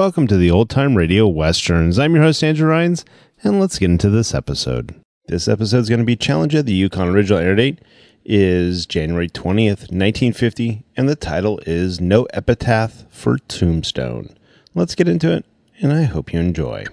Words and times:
Welcome 0.00 0.28
to 0.28 0.38
the 0.38 0.50
Old 0.50 0.70
Time 0.70 0.96
Radio 0.96 1.28
Westerns. 1.28 1.98
I'm 1.98 2.14
your 2.14 2.24
host, 2.24 2.42
Andrew 2.42 2.70
Rhynes, 2.70 3.04
and 3.44 3.60
let's 3.60 3.78
get 3.78 3.90
into 3.90 4.08
this 4.08 4.32
episode. 4.32 4.98
This 5.26 5.46
episode 5.46 5.80
is 5.80 5.90
going 5.90 5.98
to 5.98 6.06
be 6.06 6.16
Challenge 6.16 6.54
of 6.54 6.64
the 6.64 6.72
Yukon. 6.72 7.10
Original 7.10 7.38
air 7.38 7.54
date 7.54 7.80
is 8.24 8.86
January 8.86 9.28
20th, 9.28 9.92
1950, 9.92 10.86
and 10.96 11.06
the 11.06 11.16
title 11.16 11.60
is 11.66 12.00
No 12.00 12.24
Epitaph 12.32 13.04
for 13.10 13.36
Tombstone. 13.36 14.30
Let's 14.74 14.94
get 14.94 15.06
into 15.06 15.34
it, 15.34 15.44
and 15.82 15.92
I 15.92 16.04
hope 16.04 16.32
you 16.32 16.40
enjoy. 16.40 16.86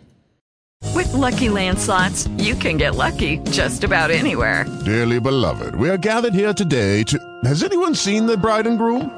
With 0.94 1.14
Lucky 1.14 1.48
Land 1.48 1.80
slots, 1.80 2.28
you 2.38 2.56
can 2.56 2.76
get 2.76 2.96
lucky 2.96 3.38
just 3.52 3.86
about 3.86 4.12
anywhere. 4.12 4.66
Dearly 4.84 5.22
beloved, 5.22 5.76
we 5.76 5.90
are 5.90 5.98
gathered 5.98 6.34
here 6.34 6.54
today 6.54 7.04
to. 7.04 7.40
Has 7.46 7.64
anyone 7.64 7.96
seen 7.96 8.26
the 8.26 8.36
bride 8.36 8.68
and 8.68 8.78
groom? 8.78 9.18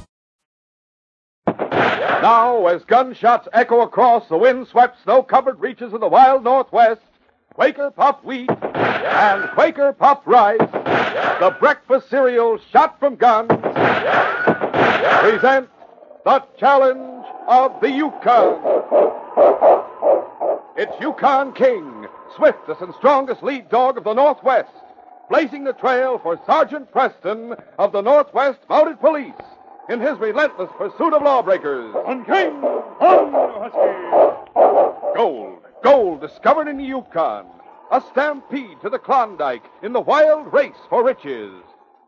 Now, 2.21 2.67
as 2.67 2.85
gunshots 2.85 3.47
echo 3.51 3.81
across 3.81 4.29
the 4.29 4.37
wind-swept, 4.37 5.01
snow-covered 5.01 5.59
reaches 5.59 5.91
of 5.91 6.01
the 6.01 6.07
wild 6.07 6.43
Northwest, 6.43 7.01
Quaker 7.55 7.89
Puff 7.89 8.23
Wheat 8.23 8.47
and 8.47 9.49
Quaker 9.55 9.91
Puff 9.93 10.19
Rice, 10.25 10.59
the 10.59 11.55
breakfast 11.59 12.11
cereal 12.11 12.59
shot 12.71 12.99
from 12.99 13.15
guns, 13.15 13.47
present 15.21 15.67
the 16.23 16.43
challenge 16.59 17.25
of 17.47 17.81
the 17.81 17.89
Yukon. 17.89 18.59
It's 20.77 20.93
Yukon 21.01 21.53
King, 21.53 22.05
swiftest 22.35 22.81
and 22.81 22.93
strongest 22.93 23.41
lead 23.41 23.67
dog 23.69 23.97
of 23.97 24.03
the 24.03 24.13
Northwest, 24.13 24.69
blazing 25.27 25.63
the 25.63 25.73
trail 25.73 26.19
for 26.19 26.39
Sergeant 26.45 26.91
Preston 26.91 27.55
of 27.79 27.91
the 27.91 28.01
Northwest 28.01 28.59
Mounted 28.69 28.99
Police 28.99 29.33
in 29.91 29.99
his 29.99 30.17
relentless 30.19 30.69
pursuit 30.77 31.13
of 31.13 31.21
lawbreakers. 31.21 31.93
On 32.05 32.23
King! 32.23 32.63
On, 33.01 33.31
Husky! 33.59 35.17
Gold, 35.17 35.59
gold 35.83 36.21
discovered 36.21 36.69
in 36.69 36.77
the 36.77 36.85
Yukon. 36.85 37.45
A 37.91 38.01
stampede 38.11 38.79
to 38.81 38.89
the 38.89 38.97
Klondike 38.97 39.65
in 39.83 39.91
the 39.91 39.99
wild 39.99 40.51
race 40.53 40.79
for 40.89 41.03
riches. 41.03 41.51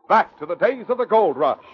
Back 0.08 0.38
to 0.38 0.46
the 0.46 0.54
days 0.54 0.86
of 0.88 0.96
the 0.96 1.04
gold 1.04 1.36
rush. 1.36 1.64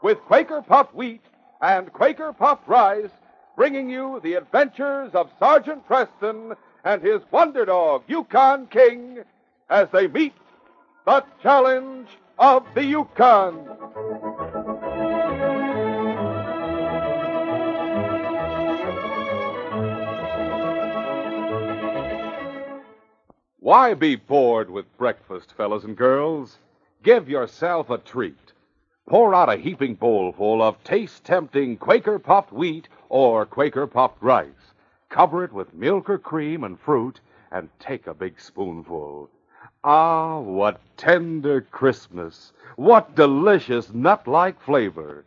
With 0.00 0.20
Quaker 0.26 0.62
Puffed 0.62 0.94
Wheat 0.94 1.22
and 1.60 1.92
Quaker 1.92 2.32
Puffed 2.32 2.68
Rice, 2.68 3.10
bringing 3.56 3.90
you 3.90 4.20
the 4.22 4.34
adventures 4.34 5.10
of 5.12 5.28
Sergeant 5.40 5.84
Preston 5.88 6.54
and 6.84 7.02
his 7.02 7.20
wonder 7.32 7.64
dog, 7.64 8.04
Yukon 8.06 8.68
King, 8.68 9.24
as 9.68 9.88
they 9.92 10.06
meet 10.06 10.34
the 11.04 11.24
challenge 11.42 12.06
of 12.38 12.64
the 12.76 12.84
Yukon. 12.84 13.68
Why 23.60 23.92
be 23.94 24.14
bored 24.14 24.70
with 24.70 24.96
breakfast, 24.96 25.52
fellas 25.52 25.82
and 25.82 25.96
girls? 25.96 26.60
Give 27.02 27.28
yourself 27.28 27.90
a 27.90 27.98
treat. 27.98 28.52
Pour 29.08 29.34
out 29.34 29.48
a 29.48 29.56
heaping 29.56 29.96
bowlful 29.96 30.62
of 30.62 30.84
taste 30.84 31.24
tempting 31.24 31.76
Quaker 31.76 32.20
puffed 32.20 32.52
wheat 32.52 32.88
or 33.08 33.44
Quaker 33.44 33.88
puffed 33.88 34.22
rice. 34.22 34.74
Cover 35.08 35.42
it 35.42 35.52
with 35.52 35.74
milk 35.74 36.08
or 36.08 36.18
cream 36.18 36.62
and 36.62 36.78
fruit, 36.78 37.20
and 37.50 37.68
take 37.80 38.06
a 38.06 38.14
big 38.14 38.40
spoonful. 38.40 39.28
Ah, 39.82 40.38
what 40.38 40.80
tender 40.96 41.60
crispness! 41.60 42.52
What 42.76 43.16
delicious 43.16 43.92
nut 43.92 44.28
like 44.28 44.60
flavor! 44.60 45.24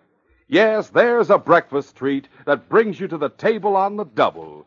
Yes, 0.47 0.89
there's 0.89 1.29
a 1.29 1.37
breakfast 1.37 1.97
treat 1.97 2.29
that 2.45 2.69
brings 2.69 2.97
you 2.97 3.09
to 3.09 3.17
the 3.17 3.29
table 3.29 3.75
on 3.75 3.97
the 3.97 4.05
double. 4.05 4.65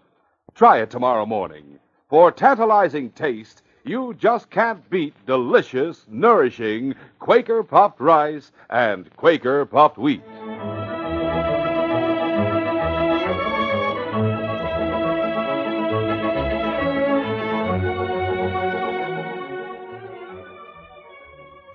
Try 0.54 0.82
it 0.82 0.90
tomorrow 0.90 1.24
morning. 1.24 1.78
For 2.14 2.30
tantalizing 2.30 3.10
taste, 3.10 3.64
you 3.82 4.14
just 4.14 4.48
can't 4.48 4.88
beat 4.88 5.14
delicious, 5.26 6.06
nourishing 6.08 6.94
Quaker 7.18 7.64
puffed 7.64 7.98
rice 7.98 8.52
and 8.70 9.12
Quaker 9.16 9.66
puffed 9.66 9.98
wheat. 9.98 10.22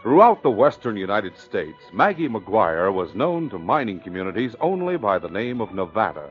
Throughout 0.02 0.42
the 0.42 0.50
western 0.50 0.96
United 0.96 1.38
States, 1.38 1.84
Maggie 1.92 2.30
McGuire 2.30 2.94
was 2.94 3.14
known 3.14 3.50
to 3.50 3.60
mining 3.60 4.00
communities 4.00 4.56
only 4.62 4.96
by 4.96 5.20
the 5.20 5.28
name 5.28 5.60
of 5.60 5.74
Nevada. 5.74 6.30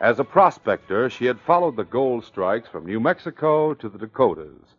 As 0.00 0.18
a 0.18 0.24
prospector, 0.24 1.08
she 1.08 1.24
had 1.24 1.40
followed 1.40 1.76
the 1.76 1.84
gold 1.84 2.22
strikes 2.22 2.68
from 2.68 2.84
New 2.84 3.00
Mexico 3.00 3.72
to 3.72 3.88
the 3.88 3.96
Dakotas. 3.96 4.74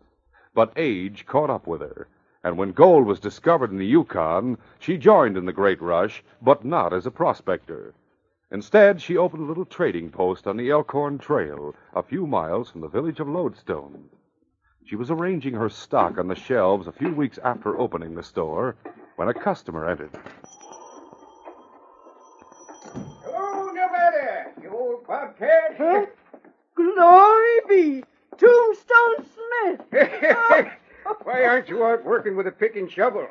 But 0.53 0.73
age 0.75 1.25
caught 1.25 1.49
up 1.49 1.65
with 1.65 1.81
her, 1.81 2.07
and 2.43 2.55
when 2.55 2.71
gold 2.71 3.07
was 3.07 3.19
discovered 3.19 3.71
in 3.71 3.77
the 3.77 3.85
Yukon, 3.85 4.59
she 4.77 4.95
joined 4.95 5.35
in 5.35 5.45
the 5.45 5.53
great 5.53 5.81
rush, 5.81 6.23
but 6.39 6.63
not 6.63 6.93
as 6.93 7.07
a 7.07 7.11
prospector. 7.11 7.95
Instead, 8.51 9.01
she 9.01 9.17
opened 9.17 9.43
a 9.43 9.47
little 9.47 9.65
trading 9.65 10.11
post 10.11 10.45
on 10.45 10.55
the 10.55 10.69
Elkhorn 10.69 11.17
Trail, 11.17 11.73
a 11.95 12.03
few 12.03 12.27
miles 12.27 12.69
from 12.69 12.81
the 12.81 12.87
village 12.87 13.19
of 13.19 13.27
Lodestone. 13.27 14.09
She 14.85 14.95
was 14.95 15.09
arranging 15.09 15.55
her 15.55 15.67
stock 15.67 16.19
on 16.19 16.27
the 16.27 16.35
shelves 16.35 16.85
a 16.85 16.91
few 16.91 17.11
weeks 17.11 17.39
after 17.43 17.77
opening 17.77 18.13
the 18.13 18.23
store, 18.23 18.75
when 19.15 19.27
a 19.27 19.33
customer 19.33 19.89
entered. 19.89 20.11
Hello, 23.25 23.65
Nevada, 23.73 24.51
you 24.61 24.69
bobcat. 25.39 25.75
Huh? 25.77 26.05
Glory 26.75 27.59
be! 27.67 28.03
Tombstone 28.37 29.25
Smith! 29.33 29.81
Why 31.23 31.43
aren't 31.43 31.69
you 31.69 31.83
out 31.83 32.05
working 32.05 32.35
with 32.35 32.47
a 32.47 32.51
pick 32.51 32.75
and 32.75 32.91
shovel? 32.91 33.27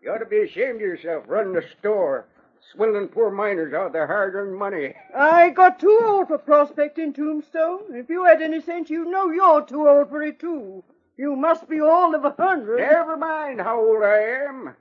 You 0.00 0.10
ought 0.10 0.18
to 0.18 0.26
be 0.26 0.40
ashamed 0.42 0.76
of 0.76 0.80
yourself 0.80 1.24
running 1.26 1.56
a 1.56 1.62
store, 1.78 2.26
swindling 2.72 3.08
poor 3.08 3.30
miners 3.30 3.72
out 3.72 3.86
of 3.86 3.92
their 3.92 4.06
hard-earned 4.06 4.58
money. 4.58 4.94
I 5.16 5.50
got 5.50 5.78
too 5.78 6.00
old 6.04 6.28
for 6.28 6.38
prospecting, 6.38 7.12
Tombstone. 7.12 7.94
If 7.94 8.10
you 8.10 8.24
had 8.24 8.42
any 8.42 8.60
sense, 8.60 8.90
you'd 8.90 9.08
know 9.08 9.30
you're 9.30 9.64
too 9.64 9.88
old 9.88 10.10
for 10.10 10.22
it, 10.22 10.40
too. 10.40 10.82
You 11.16 11.36
must 11.36 11.68
be 11.68 11.80
old 11.80 12.14
of 12.14 12.24
a 12.24 12.34
hundred. 12.36 12.78
Never 12.78 13.16
mind 13.16 13.60
how 13.60 13.80
old 13.80 14.02
I 14.02 14.46
am. 14.48 14.74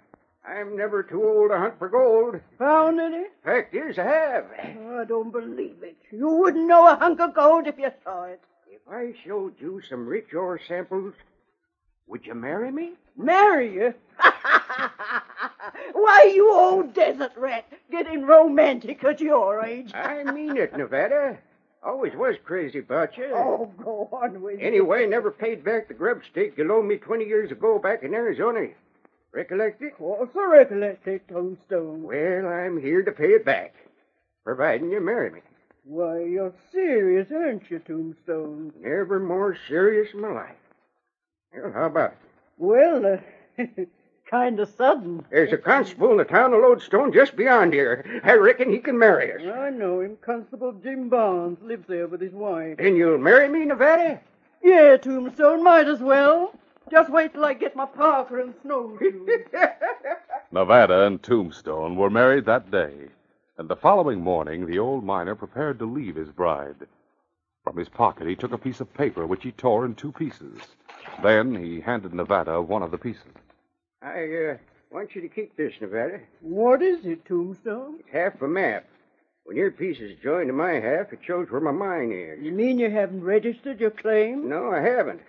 I'm 0.48 0.76
never 0.76 1.04
too 1.04 1.24
old 1.24 1.52
to 1.52 1.58
hunt 1.58 1.78
for 1.78 1.88
gold. 1.88 2.40
Found 2.58 3.00
any? 3.00 3.26
Fact 3.44 3.76
is, 3.76 4.00
I 4.00 4.04
have. 4.04 4.46
Oh, 4.80 5.00
I 5.02 5.06
don't 5.06 5.32
believe 5.32 5.84
it. 5.84 5.96
You 6.12 6.30
wouldn't 6.30 6.68
know 6.68 6.88
a 6.88 6.96
hunk 6.96 7.20
of 7.20 7.36
gold 7.36 7.68
if 7.68 7.78
you 7.78 7.92
saw 8.04 8.24
it. 8.24 8.42
If 8.70 8.82
I 8.90 9.14
showed 9.26 9.54
you 9.60 9.82
some 9.88 10.08
rich 10.08 10.34
ore 10.34 10.60
samples, 10.68 11.14
would 12.08 12.26
you 12.26 12.34
marry 12.34 12.72
me? 12.72 12.94
Marry 13.16 13.74
you? 13.74 13.94
Why, 15.94 16.32
you 16.34 16.52
old 16.52 16.94
desert 16.94 17.34
rat, 17.38 17.66
getting 17.92 18.26
romantic 18.26 19.04
at 19.04 19.22
your 19.22 19.64
age. 19.64 19.92
I 19.94 20.24
mean 20.24 20.58
it, 20.58 20.76
Nevada. 20.76 21.38
Always 21.84 22.14
was 22.16 22.36
crazy 22.44 22.80
about 22.80 23.18
you. 23.18 23.32
Oh, 23.34 23.72
go 23.84 24.10
on 24.12 24.42
with 24.42 24.60
it. 24.60 24.64
Anyway, 24.64 25.06
never 25.08 25.32
paid 25.32 25.64
back 25.64 25.88
the 25.88 25.94
grub 25.94 26.22
stake 26.30 26.54
you 26.58 26.64
loaned 26.64 26.88
me 26.88 26.98
20 26.98 27.26
years 27.26 27.52
ago 27.52 27.80
back 27.80 28.04
in 28.04 28.14
Arizona. 28.14 28.68
Recollect 29.34 29.82
it? 29.82 29.94
Of 29.94 29.98
course 29.98 30.30
I 30.36 30.46
recollect 30.52 31.08
it, 31.08 31.28
Tombstone. 31.28 32.04
Well, 32.04 32.48
I'm 32.48 32.80
here 32.82 33.02
to 33.02 33.12
pay 33.12 33.30
it 33.30 33.46
back, 33.46 33.74
providing 34.44 34.92
you 34.92 35.00
marry 35.00 35.32
me. 35.32 35.42
Why, 35.86 36.20
you're 36.20 36.54
serious, 36.72 37.32
aren't 37.32 37.70
you, 37.72 37.80
Tombstone? 37.80 38.74
Never 38.82 39.20
more 39.20 39.58
serious 39.68 40.14
in 40.14 40.22
my 40.22 40.32
life. 40.32 40.56
Well, 41.56 41.72
how 41.72 41.86
about 41.86 42.12
it? 42.12 42.18
Well, 42.58 43.06
uh, 43.58 43.64
kind 44.30 44.60
of 44.60 44.70
sudden. 44.78 45.26
There's 45.32 45.54
a 45.54 45.58
constable 45.58 46.12
in 46.12 46.18
the 46.18 46.26
town 46.26 46.54
of 46.54 46.62
Lodestone 46.62 47.14
just 47.14 47.36
beyond 47.36 47.74
here. 47.74 48.22
I 48.24 48.34
reckon 48.34 48.72
he 48.72 48.80
can 48.80 49.00
marry 49.00 49.34
us. 49.34 49.42
I 49.56 49.70
know 49.70 50.02
him. 50.02 50.18
Constable 50.22 50.74
Jim 50.74 51.10
Barnes 51.10 51.58
lives 51.62 51.88
there 51.88 52.08
with 52.08 52.22
his 52.22 52.34
wife. 52.34 52.78
Then 52.78 52.96
you'll 52.98 53.18
marry 53.18 53.48
me, 53.48 53.66
Nevada? 53.66 54.20
Yeah, 54.62 54.98
Tombstone, 54.98 55.64
might 55.64 55.88
as 55.88 56.00
well. 56.00 56.54
Just 56.92 57.10
wait 57.10 57.32
till 57.32 57.46
I 57.46 57.54
get 57.54 57.74
my 57.74 57.86
parka 57.86 58.42
and 58.42 58.54
snowshoes. 58.62 59.30
Nevada 60.52 61.08
and 61.08 61.24
Tombstone 61.24 61.96
were 61.96 62.10
married 62.10 62.44
that 62.46 62.70
day, 62.70 63.08
and 63.58 63.70
the 63.70 63.78
following 63.78 64.20
morning 64.20 64.66
the 64.66 64.78
old 64.78 65.06
miner 65.06 65.34
prepared 65.34 65.80
to 65.80 65.86
leave 65.86 66.16
his 66.18 66.28
bride. 66.30 66.76
From 67.64 67.78
his 67.78 67.88
pocket 67.88 68.28
he 68.28 68.36
took 68.36 68.52
a 68.52 68.58
piece 68.58 68.82
of 68.82 68.94
paper 68.94 69.26
which 69.26 69.44
he 69.44 69.54
tore 69.54 69.86
in 69.86 69.96
two 69.96 70.12
pieces. 70.12 70.60
Then 71.24 71.56
he 71.56 71.80
handed 71.80 72.14
Nevada 72.14 72.62
one 72.62 72.84
of 72.84 72.92
the 72.92 72.98
pieces. 72.98 73.24
I 74.02 74.50
uh, 74.52 74.58
want 74.92 75.16
you 75.16 75.22
to 75.22 75.30
keep 75.30 75.56
this, 75.56 75.74
Nevada. 75.80 76.20
what 76.42 76.82
is 76.82 77.06
it, 77.06 77.24
Tombstone? 77.24 78.00
It's 78.00 78.10
half 78.12 78.42
a 78.42 78.48
map. 78.50 78.86
When 79.46 79.56
your 79.56 79.72
piece 79.72 80.00
is 80.00 80.20
joined 80.22 80.48
to 80.48 80.54
my 80.54 80.74
half, 80.74 81.14
it 81.14 81.20
shows 81.26 81.50
where 81.50 81.62
my 81.62 81.72
mine 81.72 82.12
is. 82.12 82.44
You 82.44 82.52
mean 82.52 82.80
you 82.80 82.92
haven't 82.92 83.24
registered 83.24 83.80
your 83.80 83.92
claim? 83.92 84.50
No, 84.50 84.72
I 84.72 84.82
haven't. 84.82 85.22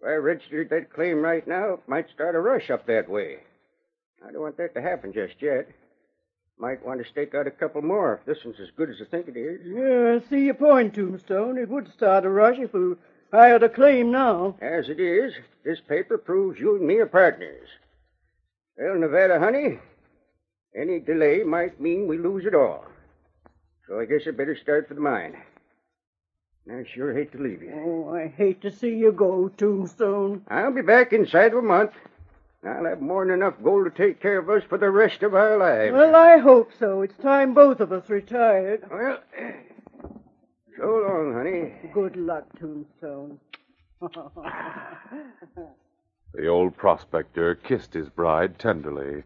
If 0.00 0.06
I 0.06 0.12
registered 0.12 0.70
that 0.70 0.92
claim 0.92 1.20
right 1.20 1.46
now, 1.46 1.74
it 1.74 1.80
might 1.86 2.08
start 2.08 2.34
a 2.34 2.40
rush 2.40 2.70
up 2.70 2.86
that 2.86 3.08
way. 3.08 3.38
I 4.26 4.32
don't 4.32 4.40
want 4.40 4.56
that 4.56 4.74
to 4.74 4.82
happen 4.82 5.12
just 5.12 5.34
yet. 5.40 5.68
Might 6.58 6.84
want 6.84 7.02
to 7.02 7.10
stake 7.10 7.34
out 7.34 7.46
a 7.46 7.50
couple 7.50 7.82
more 7.82 8.14
if 8.14 8.24
this 8.24 8.44
one's 8.44 8.60
as 8.60 8.70
good 8.76 8.88
as 8.90 8.96
I 9.00 9.04
think 9.10 9.28
it 9.28 9.36
is. 9.36 9.60
Yeah, 9.64 10.16
I 10.16 10.28
see 10.30 10.46
your 10.46 10.54
point, 10.54 10.94
Tombstone. 10.94 11.58
It 11.58 11.68
would 11.68 11.92
start 11.92 12.24
a 12.24 12.30
rush 12.30 12.58
if 12.58 12.72
we 12.72 12.94
hired 13.30 13.62
a 13.62 13.68
claim 13.68 14.10
now. 14.10 14.56
As 14.60 14.88
it 14.88 15.00
is, 15.00 15.34
this 15.64 15.80
paper 15.86 16.16
proves 16.16 16.58
you 16.58 16.76
and 16.76 16.86
me 16.86 16.96
are 16.96 17.06
partners. 17.06 17.68
Well, 18.78 18.98
Nevada, 18.98 19.38
honey, 19.38 19.78
any 20.74 21.00
delay 21.00 21.42
might 21.42 21.80
mean 21.80 22.06
we 22.06 22.16
lose 22.16 22.46
it 22.46 22.54
all. 22.54 22.86
So 23.86 24.00
I 24.00 24.06
guess 24.06 24.22
I 24.26 24.30
better 24.30 24.56
start 24.56 24.88
for 24.88 24.94
the 24.94 25.00
mine. 25.00 25.36
I 26.70 26.84
sure 26.84 27.12
hate 27.12 27.32
to 27.32 27.38
leave 27.38 27.62
you. 27.62 27.72
Oh, 27.74 28.14
I 28.14 28.28
hate 28.28 28.60
to 28.62 28.70
see 28.70 28.94
you 28.94 29.10
go, 29.10 29.48
Tombstone. 29.48 30.44
I'll 30.48 30.72
be 30.72 30.82
back 30.82 31.12
inside 31.12 31.52
of 31.52 31.58
a 31.58 31.62
month. 31.62 31.92
I'll 32.64 32.84
have 32.84 33.00
more 33.00 33.24
than 33.24 33.34
enough 33.34 33.54
gold 33.62 33.86
to 33.86 33.90
take 33.90 34.20
care 34.20 34.38
of 34.38 34.48
us 34.48 34.62
for 34.68 34.78
the 34.78 34.90
rest 34.90 35.22
of 35.22 35.34
our 35.34 35.56
lives. 35.56 35.92
Well, 35.92 36.14
I 36.14 36.38
hope 36.38 36.70
so. 36.78 37.02
It's 37.02 37.16
time 37.16 37.54
both 37.54 37.80
of 37.80 37.90
us 37.90 38.08
retired. 38.08 38.84
Well, 38.90 39.18
so 40.78 40.86
long, 40.86 41.32
honey. 41.34 41.72
Good 41.92 42.16
luck, 42.16 42.44
Tombstone. 42.58 43.38
The 46.32 46.46
old 46.46 46.76
prospector 46.76 47.56
kissed 47.56 47.92
his 47.92 48.08
bride 48.08 48.56
tenderly, 48.56 49.24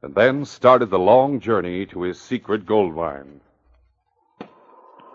and 0.00 0.14
then 0.14 0.46
started 0.46 0.88
the 0.88 0.98
long 0.98 1.38
journey 1.38 1.84
to 1.86 2.00
his 2.00 2.18
secret 2.18 2.64
gold 2.64 2.96
mine. 2.96 3.42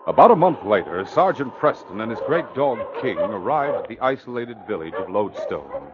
About 0.06 0.32
a 0.32 0.36
month 0.36 0.64
later, 0.64 1.06
Sergeant 1.06 1.56
Preston 1.58 2.00
and 2.00 2.10
his 2.10 2.18
great 2.26 2.52
dog 2.54 2.80
King 3.00 3.18
arrived 3.18 3.76
at 3.76 3.88
the 3.88 4.00
isolated 4.00 4.56
village 4.66 4.94
of 4.94 5.08
Lodestone. 5.08 5.90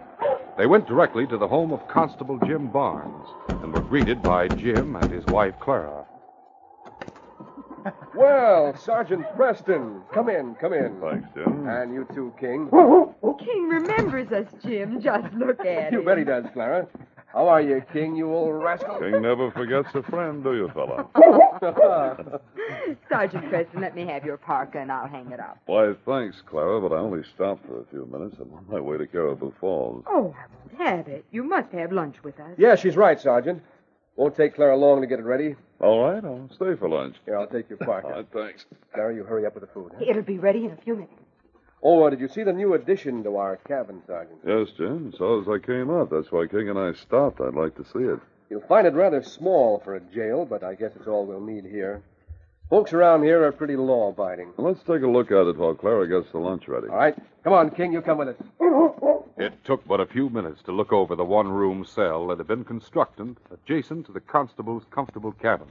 They 0.56 0.64
went 0.66 0.86
directly 0.86 1.26
to 1.26 1.36
the 1.36 1.46
home 1.46 1.72
of 1.72 1.86
Constable 1.88 2.38
Jim 2.46 2.68
Barnes 2.68 3.28
and 3.48 3.72
were 3.72 3.82
greeted 3.82 4.22
by 4.22 4.48
Jim 4.48 4.96
and 4.96 5.12
his 5.12 5.24
wife 5.26 5.54
Clara. 5.60 6.06
Well, 8.14 8.76
Sergeant 8.76 9.24
Preston, 9.36 10.02
come 10.12 10.28
in, 10.28 10.56
come 10.56 10.72
in. 10.72 11.00
Thanks, 11.00 11.28
Jim. 11.34 11.68
And 11.68 11.94
you 11.94 12.06
too, 12.12 12.34
King. 12.38 12.68
King 13.38 13.68
remembers 13.68 14.32
us, 14.32 14.48
Jim. 14.62 15.00
Just 15.00 15.32
look 15.34 15.60
at 15.60 15.92
him. 15.92 16.00
You 16.00 16.02
bet 16.04 16.18
he 16.18 16.24
does, 16.24 16.44
Clara. 16.52 16.88
How 17.32 17.46
are 17.48 17.60
you, 17.60 17.82
King, 17.92 18.16
you 18.16 18.32
old 18.32 18.62
rascal? 18.62 18.98
King 18.98 19.20
never 19.22 19.50
forgets 19.50 19.88
a 19.94 20.02
friend, 20.02 20.42
do 20.42 20.54
you, 20.54 20.70
fella? 20.74 21.06
Sergeant 23.08 23.48
Preston, 23.50 23.80
let 23.82 23.94
me 23.94 24.06
have 24.06 24.24
your 24.24 24.38
parka 24.38 24.78
and 24.78 24.90
I'll 24.90 25.06
hang 25.08 25.30
it 25.30 25.38
up. 25.38 25.58
Why, 25.66 25.92
thanks, 26.06 26.40
Clara, 26.46 26.80
but 26.80 26.94
I 26.94 26.98
only 26.98 27.22
stopped 27.34 27.66
for 27.66 27.80
a 27.80 27.84
few 27.90 28.06
minutes. 28.06 28.36
I'm 28.40 28.52
on 28.54 28.64
my 28.68 28.80
way 28.80 28.96
to 28.98 29.06
Caribou 29.06 29.52
Falls. 29.60 30.04
Oh, 30.06 30.34
I 30.38 30.46
won't 30.80 30.88
have 30.88 31.08
it. 31.08 31.24
You 31.30 31.42
must 31.44 31.70
have 31.72 31.92
lunch 31.92 32.16
with 32.22 32.40
us. 32.40 32.50
yeah, 32.56 32.76
she's 32.76 32.96
right, 32.96 33.20
Sergeant. 33.20 33.62
Won't 34.16 34.34
take 34.34 34.54
Clara 34.56 34.76
long 34.76 35.00
to 35.02 35.06
get 35.06 35.20
it 35.20 35.24
ready. 35.24 35.54
All 35.80 36.10
right, 36.10 36.24
I'll 36.24 36.48
stay 36.54 36.74
for 36.76 36.88
lunch. 36.88 37.16
Here, 37.24 37.38
I'll 37.38 37.46
take 37.46 37.68
your 37.68 37.78
parka. 37.78 38.08
All 38.08 38.12
right, 38.14 38.26
thanks. 38.32 38.64
Clara, 38.94 39.14
you 39.14 39.22
hurry 39.24 39.46
up 39.46 39.54
with 39.54 39.62
the 39.64 39.70
food. 39.72 39.92
huh? 39.96 40.04
It'll 40.08 40.22
be 40.22 40.38
ready 40.38 40.64
in 40.64 40.72
a 40.72 40.76
few 40.76 40.94
minutes. 40.94 41.12
Oh, 41.82 42.02
uh, 42.02 42.10
did 42.10 42.20
you 42.20 42.28
see 42.28 42.42
the 42.42 42.52
new 42.52 42.74
addition 42.74 43.22
to 43.24 43.36
our 43.36 43.56
cabin, 43.56 44.02
Sergeant? 44.06 44.38
Yes, 44.46 44.68
Jim. 44.76 45.12
So 45.16 45.40
as 45.40 45.48
I 45.48 45.64
came 45.64 45.90
up. 45.90 46.10
That's 46.10 46.32
why 46.32 46.46
King 46.46 46.68
and 46.70 46.78
I 46.78 46.92
stopped. 46.92 47.40
I'd 47.40 47.54
like 47.54 47.76
to 47.76 47.84
see 47.84 48.00
it. 48.04 48.18
You'll 48.50 48.66
find 48.66 48.86
it 48.86 48.94
rather 48.94 49.22
small 49.22 49.80
for 49.84 49.94
a 49.94 50.00
jail, 50.00 50.44
but 50.44 50.64
I 50.64 50.74
guess 50.74 50.92
it's 50.96 51.06
all 51.06 51.26
we'll 51.26 51.40
need 51.40 51.64
here. 51.64 52.02
Folks 52.70 52.92
around 52.92 53.22
here 53.22 53.44
are 53.44 53.52
pretty 53.52 53.76
law-abiding. 53.76 54.52
Let's 54.58 54.80
take 54.80 55.02
a 55.02 55.06
look 55.06 55.30
at 55.30 55.46
it 55.46 55.56
while 55.56 55.74
Clara 55.74 56.06
gets 56.08 56.30
the 56.32 56.38
lunch 56.38 56.68
ready. 56.68 56.88
All 56.88 56.96
right. 56.96 57.16
Come 57.44 57.52
on, 57.52 57.70
King, 57.70 57.92
you 57.92 58.02
come 58.02 58.18
with 58.18 58.28
us. 58.28 58.36
It 59.38 59.52
took 59.64 59.86
but 59.86 60.00
a 60.00 60.06
few 60.06 60.28
minutes 60.28 60.62
to 60.64 60.72
look 60.72 60.92
over 60.92 61.14
the 61.14 61.24
one 61.24 61.46
room 61.46 61.84
cell 61.84 62.26
that 62.26 62.38
had 62.38 62.48
been 62.48 62.64
constructed 62.64 63.36
adjacent 63.52 64.06
to 64.06 64.12
the 64.12 64.18
constable's 64.18 64.82
comfortable 64.90 65.30
cabin. 65.30 65.68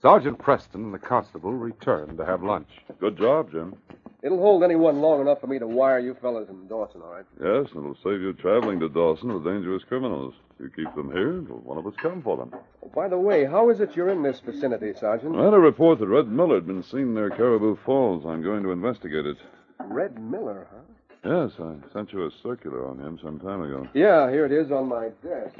Sergeant 0.00 0.38
Preston 0.38 0.84
and 0.84 0.94
the 0.94 0.98
constable 1.00 1.52
returned 1.52 2.18
to 2.18 2.24
have 2.24 2.44
lunch. 2.44 2.68
Good 3.00 3.18
job, 3.18 3.50
Jim. 3.50 3.74
It'll 4.22 4.40
hold 4.40 4.64
anyone 4.64 5.00
long 5.00 5.20
enough 5.20 5.40
for 5.40 5.46
me 5.46 5.60
to 5.60 5.66
wire 5.66 6.00
you 6.00 6.14
fellas 6.20 6.48
in 6.48 6.66
Dawson, 6.66 7.02
all 7.02 7.12
right? 7.12 7.24
Yes, 7.40 7.70
and 7.72 7.84
it'll 7.84 7.94
save 8.02 8.20
you 8.20 8.32
traveling 8.32 8.80
to 8.80 8.88
Dawson 8.88 9.32
with 9.32 9.44
dangerous 9.44 9.84
criminals. 9.84 10.34
You 10.58 10.70
keep 10.74 10.92
them 10.96 11.12
here 11.12 11.38
until 11.38 11.58
one 11.58 11.78
of 11.78 11.86
us 11.86 11.94
come 12.02 12.20
for 12.22 12.36
them. 12.36 12.52
Oh, 12.84 12.90
by 12.92 13.06
the 13.08 13.16
way, 13.16 13.44
how 13.44 13.70
is 13.70 13.78
it 13.78 13.94
you're 13.94 14.08
in 14.08 14.22
this 14.24 14.40
vicinity, 14.40 14.92
Sergeant? 14.98 15.36
I 15.36 15.44
had 15.44 15.54
a 15.54 15.58
report 15.58 16.00
that 16.00 16.08
Red 16.08 16.26
Miller 16.26 16.56
had 16.56 16.66
been 16.66 16.82
seen 16.82 17.14
near 17.14 17.30
Caribou 17.30 17.76
Falls. 17.84 18.24
I'm 18.26 18.42
going 18.42 18.64
to 18.64 18.72
investigate 18.72 19.24
it. 19.24 19.36
Red 19.84 20.20
Miller, 20.20 20.66
huh? 20.68 20.80
Yes, 21.24 21.52
I 21.60 21.76
sent 21.92 22.12
you 22.12 22.26
a 22.26 22.30
circular 22.42 22.88
on 22.88 22.98
him 22.98 23.20
some 23.22 23.38
time 23.38 23.62
ago. 23.62 23.86
Yeah, 23.94 24.30
here 24.30 24.46
it 24.46 24.52
is 24.52 24.72
on 24.72 24.88
my 24.88 25.10
desk. 25.22 25.54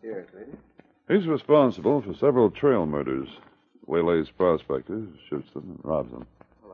Here, 0.00 0.26
lady. 0.32 0.52
He's 1.08 1.26
responsible 1.26 2.02
for 2.02 2.14
several 2.14 2.50
trail 2.50 2.86
murders. 2.86 3.28
Waylays 3.86 4.28
prospectors, 4.36 5.08
shoots 5.28 5.50
them, 5.54 5.64
and 5.70 5.80
robs 5.82 6.12
them. 6.12 6.26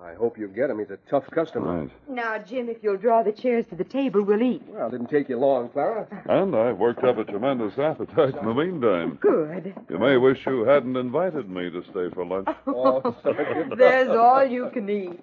Well, 0.04 0.12
I 0.12 0.16
hope 0.16 0.38
you 0.38 0.48
get 0.48 0.70
him. 0.70 0.78
He's 0.78 0.90
a 0.90 0.98
tough 1.08 1.24
customer. 1.30 1.80
Right. 1.82 1.90
Now, 2.08 2.38
Jim, 2.38 2.68
if 2.68 2.78
you'll 2.82 2.96
draw 2.96 3.22
the 3.22 3.32
chairs 3.32 3.66
to 3.68 3.74
the 3.74 3.84
table, 3.84 4.22
we'll 4.22 4.42
eat. 4.42 4.62
Well, 4.68 4.90
didn't 4.90 5.08
take 5.08 5.28
you 5.28 5.38
long, 5.38 5.68
Clara. 5.70 6.06
And 6.28 6.54
I've 6.54 6.78
worked 6.78 7.04
up 7.04 7.18
a 7.18 7.24
tremendous 7.24 7.78
appetite 7.78 8.34
in 8.36 8.46
the 8.46 8.54
meantime. 8.54 9.18
Good. 9.20 9.74
You 9.88 9.98
may 9.98 10.16
wish 10.16 10.46
you 10.46 10.64
hadn't 10.64 10.96
invited 10.96 11.48
me 11.48 11.70
to 11.70 11.82
stay 11.84 12.10
for 12.10 12.24
lunch. 12.24 12.48
Oh, 12.66 13.14
There's 13.76 14.08
all 14.08 14.44
you 14.44 14.68
can 14.70 14.88
eat. 14.88 15.20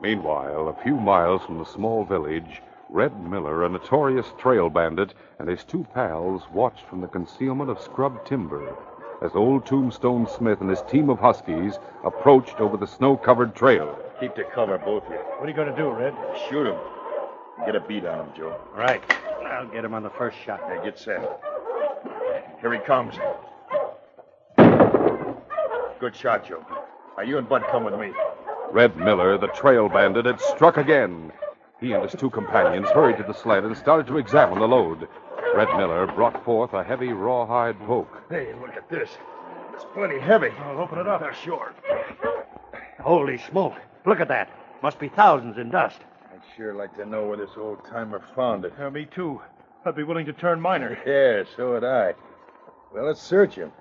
Meanwhile, 0.00 0.68
a 0.68 0.82
few 0.82 0.96
miles 0.96 1.42
from 1.42 1.58
the 1.58 1.64
small 1.64 2.04
village, 2.04 2.60
Red 2.88 3.18
Miller, 3.24 3.64
a 3.64 3.68
notorious 3.68 4.26
trail 4.38 4.68
bandit, 4.68 5.14
and 5.38 5.48
his 5.48 5.64
two 5.64 5.86
pals 5.94 6.42
watched 6.52 6.84
from 6.86 7.00
the 7.00 7.06
concealment 7.06 7.70
of 7.70 7.80
scrub 7.80 8.24
timber 8.26 8.74
as 9.22 9.36
old 9.36 9.64
Tombstone 9.64 10.26
Smith 10.26 10.60
and 10.60 10.68
his 10.68 10.82
team 10.82 11.08
of 11.08 11.18
Huskies 11.18 11.78
approached 12.04 12.60
over 12.60 12.76
the 12.76 12.86
snow 12.86 13.16
covered 13.16 13.54
trail. 13.54 13.96
Keep 14.18 14.34
to 14.34 14.44
cover, 14.44 14.78
both 14.78 15.04
of 15.04 15.12
you. 15.12 15.18
What 15.18 15.46
are 15.46 15.48
you 15.48 15.54
going 15.54 15.70
to 15.70 15.76
do, 15.76 15.90
Red? 15.90 16.14
Shoot 16.48 16.66
him. 16.66 16.76
Get 17.64 17.76
a 17.76 17.80
beat 17.80 18.04
on 18.04 18.26
him, 18.26 18.34
Joe. 18.36 18.60
Right. 18.74 19.02
I'll 19.46 19.68
get 19.68 19.84
him 19.84 19.94
on 19.94 20.02
the 20.02 20.10
first 20.10 20.36
shot. 20.44 20.60
Now 20.68 20.82
get 20.82 20.98
set. 20.98 21.40
Here 22.60 22.72
he 22.72 22.80
comes. 22.80 23.14
Good 26.00 26.16
shot, 26.16 26.48
Joe. 26.48 26.64
Now 27.16 27.22
you 27.22 27.38
and 27.38 27.48
Bud 27.48 27.62
come 27.70 27.84
with 27.84 27.98
me. 27.98 28.12
Red 28.72 28.96
Miller, 28.96 29.38
the 29.38 29.48
trail 29.48 29.88
bandit, 29.88 30.26
had 30.26 30.40
struck 30.40 30.78
again. 30.78 31.30
He 31.80 31.92
and 31.92 32.02
his 32.02 32.18
two 32.18 32.30
companions 32.30 32.88
hurried 32.88 33.18
to 33.18 33.22
the 33.22 33.34
sled 33.34 33.64
and 33.64 33.76
started 33.76 34.06
to 34.08 34.18
examine 34.18 34.58
the 34.58 34.66
load. 34.66 35.08
Red 35.54 35.68
Miller 35.76 36.06
brought 36.06 36.44
forth 36.44 36.72
a 36.72 36.82
heavy 36.82 37.12
rawhide 37.12 37.78
poke. 37.86 38.22
Hey, 38.30 38.54
look 38.60 38.74
at 38.76 38.88
this. 38.88 39.10
It's 39.74 39.84
plenty 39.94 40.18
heavy. 40.18 40.48
I'll 40.60 40.80
open 40.80 40.98
it 40.98 41.06
up. 41.06 41.20
Now, 41.20 41.32
sure. 41.32 41.72
Holy 43.00 43.38
smoke. 43.38 43.74
Look 44.06 44.20
at 44.20 44.28
that. 44.28 44.50
Must 44.82 44.98
be 44.98 45.08
thousands 45.08 45.58
in 45.58 45.70
dust. 45.70 46.00
I'd 46.32 46.40
sure 46.56 46.74
like 46.74 46.94
to 46.96 47.04
know 47.06 47.26
where 47.26 47.36
this 47.36 47.50
old 47.56 47.84
timer 47.86 48.22
found 48.34 48.64
it. 48.64 48.72
Uh, 48.78 48.90
me 48.90 49.06
too. 49.06 49.40
I'd 49.84 49.96
be 49.96 50.02
willing 50.04 50.26
to 50.26 50.32
turn 50.32 50.60
miner. 50.60 50.98
Yeah, 51.06 51.44
so 51.56 51.72
would 51.72 51.84
I. 51.84 52.14
Well, 52.94 53.06
let's 53.06 53.20
search 53.22 53.54
him. 53.54 53.72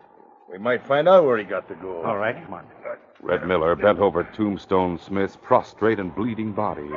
We 0.52 0.58
might 0.58 0.86
find 0.86 1.08
out 1.08 1.26
where 1.26 1.38
he 1.38 1.44
got 1.44 1.68
the 1.70 1.76
gold. 1.76 2.06
All 2.06 2.18
right, 2.18 2.36
come 2.44 2.54
on. 2.54 2.66
Red 3.22 3.48
Miller 3.48 3.76
bent 3.76 4.00
over 4.00 4.24
Tombstone 4.24 5.00
Smith's 5.00 5.38
prostrate 5.42 6.00
and 6.00 6.14
bleeding 6.14 6.52
body. 6.52 6.90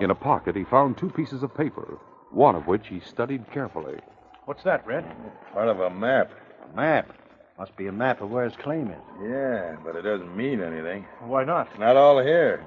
In 0.00 0.10
a 0.10 0.14
pocket, 0.14 0.54
he 0.56 0.64
found 0.64 0.96
two 0.96 1.10
pieces 1.10 1.42
of 1.42 1.54
paper, 1.54 1.98
one 2.36 2.54
of 2.54 2.66
which 2.66 2.86
he 2.86 3.00
studied 3.00 3.50
carefully. 3.50 3.98
What's 4.44 4.62
that, 4.64 4.86
Red? 4.86 5.06
Part 5.54 5.68
of 5.68 5.80
a 5.80 5.88
map. 5.88 6.30
A 6.70 6.76
map. 6.76 7.10
Must 7.58 7.74
be 7.78 7.86
a 7.86 7.92
map 7.92 8.20
of 8.20 8.30
where 8.30 8.44
his 8.44 8.54
claim 8.56 8.88
is. 8.90 9.02
Yeah, 9.22 9.76
but 9.82 9.96
it 9.96 10.02
doesn't 10.02 10.36
mean 10.36 10.62
anything. 10.62 11.06
Why 11.20 11.44
not? 11.44 11.78
Not 11.78 11.96
all 11.96 12.20
here. 12.20 12.62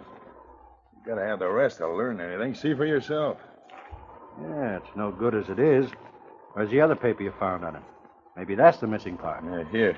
You 0.95 1.13
gotta 1.13 1.25
have 1.25 1.37
the 1.37 1.47
rest 1.47 1.77
to 1.77 1.87
learn 1.87 2.19
anything. 2.19 2.55
See 2.55 2.73
for 2.73 2.85
yourself. 2.85 3.37
Yeah, 4.41 4.77
it's 4.77 4.95
no 4.95 5.11
good 5.11 5.35
as 5.35 5.49
it 5.49 5.59
is. 5.59 5.87
Where's 6.53 6.71
the 6.71 6.81
other 6.81 6.95
paper 6.95 7.21
you 7.21 7.33
found 7.39 7.63
on 7.63 7.75
it? 7.75 7.83
Maybe 8.35 8.55
that's 8.55 8.79
the 8.79 8.87
missing 8.87 9.17
part. 9.17 9.43
Yeah, 9.45 9.63
here. 9.71 9.97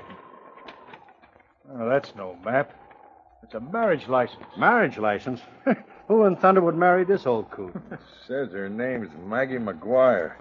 Oh, 1.72 1.88
that's 1.88 2.14
no 2.14 2.36
map. 2.44 2.74
It's 3.42 3.54
a 3.54 3.60
marriage 3.60 4.06
license. 4.06 4.44
Marriage 4.58 4.98
license? 4.98 5.40
Who 6.12 6.26
in 6.26 6.36
thunder 6.36 6.60
would 6.60 6.76
marry 6.76 7.04
this 7.04 7.24
old 7.24 7.50
coot? 7.50 7.72
Says 8.28 8.52
her 8.52 8.68
name's 8.68 9.08
Maggie 9.26 9.56
McGuire. 9.56 10.34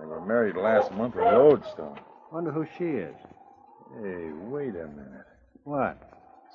They 0.00 0.04
were 0.04 0.20
married 0.20 0.56
last 0.56 0.90
month 0.90 1.14
in 1.14 1.22
Lodestone. 1.22 2.00
Wonder 2.32 2.50
who 2.50 2.66
she 2.76 2.86
is. 2.86 3.14
Hey, 4.02 4.30
wait 4.48 4.70
a 4.70 4.88
minute. 4.88 5.28
What? 5.62 5.96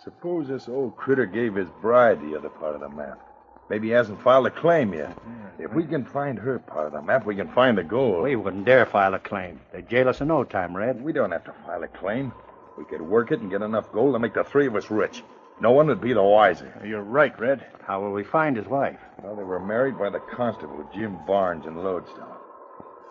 Suppose 0.03 0.49
this 0.49 0.67
old 0.67 0.97
critter 0.97 1.25
gave 1.25 1.55
his 1.55 1.69
bride 1.81 2.19
the 2.19 2.37
other 2.37 2.49
part 2.49 2.75
of 2.75 2.81
the 2.81 2.89
map. 2.89 3.21
Maybe 3.69 3.87
he 3.87 3.93
hasn't 3.93 4.21
filed 4.21 4.47
a 4.47 4.51
claim 4.51 4.93
yet. 4.93 5.17
If 5.57 5.73
we 5.73 5.85
can 5.85 6.03
find 6.03 6.37
her 6.37 6.59
part 6.59 6.87
of 6.87 6.91
the 6.91 7.01
map, 7.01 7.25
we 7.25 7.37
can 7.37 7.47
find 7.53 7.77
the 7.77 7.85
gold. 7.85 8.23
We 8.23 8.35
wouldn't 8.35 8.65
dare 8.65 8.85
file 8.85 9.13
a 9.13 9.19
claim. 9.19 9.61
They'd 9.71 9.87
jail 9.87 10.09
us 10.09 10.19
in 10.19 10.27
no 10.27 10.43
time, 10.43 10.75
Red. 10.75 11.01
We 11.01 11.13
don't 11.13 11.31
have 11.31 11.45
to 11.45 11.55
file 11.65 11.83
a 11.83 11.87
claim. 11.87 12.33
We 12.77 12.83
could 12.83 13.01
work 13.01 13.31
it 13.31 13.39
and 13.39 13.49
get 13.49 13.61
enough 13.61 13.89
gold 13.93 14.13
to 14.15 14.19
make 14.19 14.33
the 14.33 14.43
three 14.43 14.67
of 14.67 14.75
us 14.75 14.91
rich. 14.91 15.23
No 15.61 15.71
one 15.71 15.85
would 15.87 16.01
be 16.01 16.13
the 16.13 16.23
wiser. 16.23 16.73
You're 16.83 17.03
right, 17.03 17.39
Red. 17.39 17.63
How 17.85 18.01
will 18.01 18.11
we 18.11 18.23
find 18.23 18.57
his 18.57 18.65
wife? 18.65 18.97
Well, 19.21 19.35
they 19.35 19.43
were 19.43 19.59
married 19.59 19.95
by 19.99 20.09
the 20.09 20.17
constable, 20.17 20.89
Jim 20.91 21.19
Barnes, 21.27 21.67
in 21.67 21.75
Lodestone. 21.75 22.25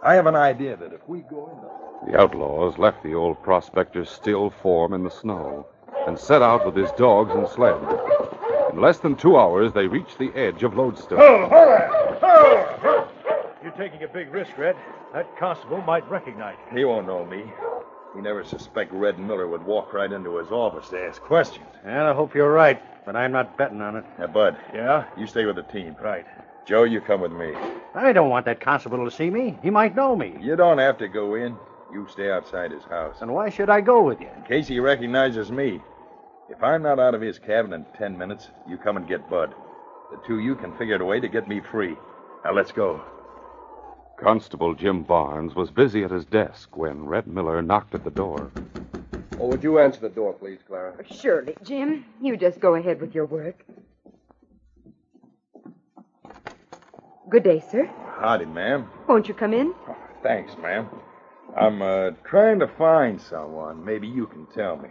I 0.02 0.14
have 0.14 0.26
an 0.26 0.35
idea 0.35 0.76
that 0.76 0.92
if 0.92 1.09
we 1.09 1.21
go 1.21 1.49
in 1.49 1.61
the... 1.61 2.12
The 2.12 2.21
outlaws 2.21 2.76
left 2.76 3.04
the 3.04 3.14
old 3.14 3.40
prospector's 3.45 4.11
still 4.11 4.50
form 4.50 4.95
in 4.95 5.04
the 5.04 5.11
snow 5.11 5.69
and 6.09 6.19
set 6.19 6.42
out 6.42 6.66
with 6.66 6.75
his 6.75 6.90
dogs 6.92 7.33
and 7.33 7.47
sled. 7.47 7.80
In 8.73 8.80
less 8.80 8.99
than 8.99 9.14
two 9.14 9.37
hours, 9.37 9.73
they 9.73 9.87
reached 9.87 10.19
the 10.19 10.33
edge 10.35 10.64
of 10.64 10.76
Lodestone. 10.76 11.21
You're 13.62 13.71
taking 13.76 14.02
a 14.02 14.09
big 14.09 14.33
risk, 14.33 14.59
Red. 14.59 14.75
That 15.12 15.37
constable 15.38 15.83
might 15.83 16.09
recognize 16.11 16.57
you. 16.73 16.78
He 16.78 16.85
won't 16.85 17.07
know 17.07 17.25
me. 17.25 17.45
He 18.14 18.21
never 18.21 18.45
suspect 18.45 18.93
Red 18.93 19.19
Miller 19.19 19.47
would 19.47 19.64
walk 19.64 19.93
right 19.93 20.11
into 20.11 20.38
his 20.38 20.50
office 20.50 20.88
to 20.90 21.00
ask 21.00 21.23
questions. 21.23 21.67
And 21.85 22.02
I 22.02 22.12
hope 22.12 22.35
you're 22.35 22.52
right, 22.52 22.83
but 23.07 23.14
I'm 23.14 23.33
not 23.33 23.57
betting 23.57 23.81
on 23.81 23.97
it. 23.97 24.05
Now, 24.19 24.26
Bud. 24.26 24.57
Yeah? 24.75 25.05
You 25.17 25.26
stay 25.26 25.45
with 25.47 25.57
the 25.57 25.62
team. 25.62 25.97
Right. 26.02 26.26
Joe, 26.67 26.83
you 26.85 27.00
come 27.00 27.21
with 27.21 27.33
me. 27.33 27.55
I 27.95 28.12
don't 28.12 28.29
want 28.29 28.47
that 28.47 28.61
constable 28.61 29.05
to 29.05 29.11
see 29.11 29.31
me. 29.31 29.59
He 29.62 29.71
might 29.71 29.95
know 29.95 30.17
me. 30.17 30.37
You 30.40 30.57
don't 30.57 30.79
have 30.79 30.99
to 30.99 31.09
go 31.09 31.35
in. 31.35 31.57
You 31.93 32.07
stay 32.11 32.31
outside 32.31 32.71
his 32.71 32.85
house. 32.85 33.17
And 33.21 33.33
why 33.33 33.50
should 33.50 33.71
I 33.71 33.81
go 33.81 34.02
with 34.02 34.21
you? 34.21 34.29
In 34.37 34.43
case 34.45 34.69
he 34.69 34.79
recognizes 34.81 35.50
me. 35.50 35.81
If 36.49 36.62
I'm 36.62 36.83
not 36.83 36.99
out 36.99 37.14
of 37.14 37.21
his 37.21 37.38
cabin 37.38 37.73
in 37.73 37.85
ten 37.97 38.19
minutes, 38.19 38.49
you 38.69 38.76
come 38.76 38.97
and 38.97 39.09
get 39.09 39.31
Bud. 39.31 39.55
The 40.11 40.21
two 40.26 40.38
of 40.38 40.45
you 40.45 40.57
can 40.57 40.76
figure 40.76 40.97
out 40.97 41.00
a 41.00 41.05
way 41.05 41.21
to 41.21 41.29
get 41.29 41.49
me 41.49 41.61
free. 41.61 41.97
Now, 42.45 42.52
let's 42.55 42.73
go. 42.73 43.00
Constable 44.23 44.75
Jim 44.75 45.03
Barnes 45.03 45.55
was 45.55 45.71
busy 45.71 46.05
at 46.05 46.11
his 46.11 46.27
desk 46.27 46.77
when 46.77 47.07
Red 47.07 47.27
Miller 47.27 47.62
knocked 47.62 47.95
at 47.95 48.05
the 48.05 48.11
door. 48.11 48.50
Oh, 49.39 49.47
would 49.47 49.62
you 49.62 49.79
answer 49.79 50.00
the 50.00 50.11
door, 50.11 50.35
please, 50.35 50.59
Clara? 50.67 50.95
Surely, 51.11 51.57
Jim. 51.62 52.05
You 52.21 52.37
just 52.37 52.61
go 52.61 52.75
ahead 52.75 53.00
with 53.00 53.15
your 53.15 53.25
work. 53.25 53.65
Good 57.31 57.45
day, 57.45 57.62
sir. 57.71 57.87
Howdy, 58.19 58.45
ma'am. 58.45 58.91
Won't 59.09 59.27
you 59.27 59.35
come 59.35 59.55
in? 59.55 59.73
Thanks, 60.23 60.53
ma'am. 60.61 60.89
I'm 61.57 61.81
uh, 61.81 62.11
trying 62.25 62.59
to 62.59 62.69
find 62.69 63.19
someone. 63.19 63.83
Maybe 63.83 64.07
you 64.07 64.27
can 64.27 64.47
tell 64.47 64.77
me. 64.77 64.91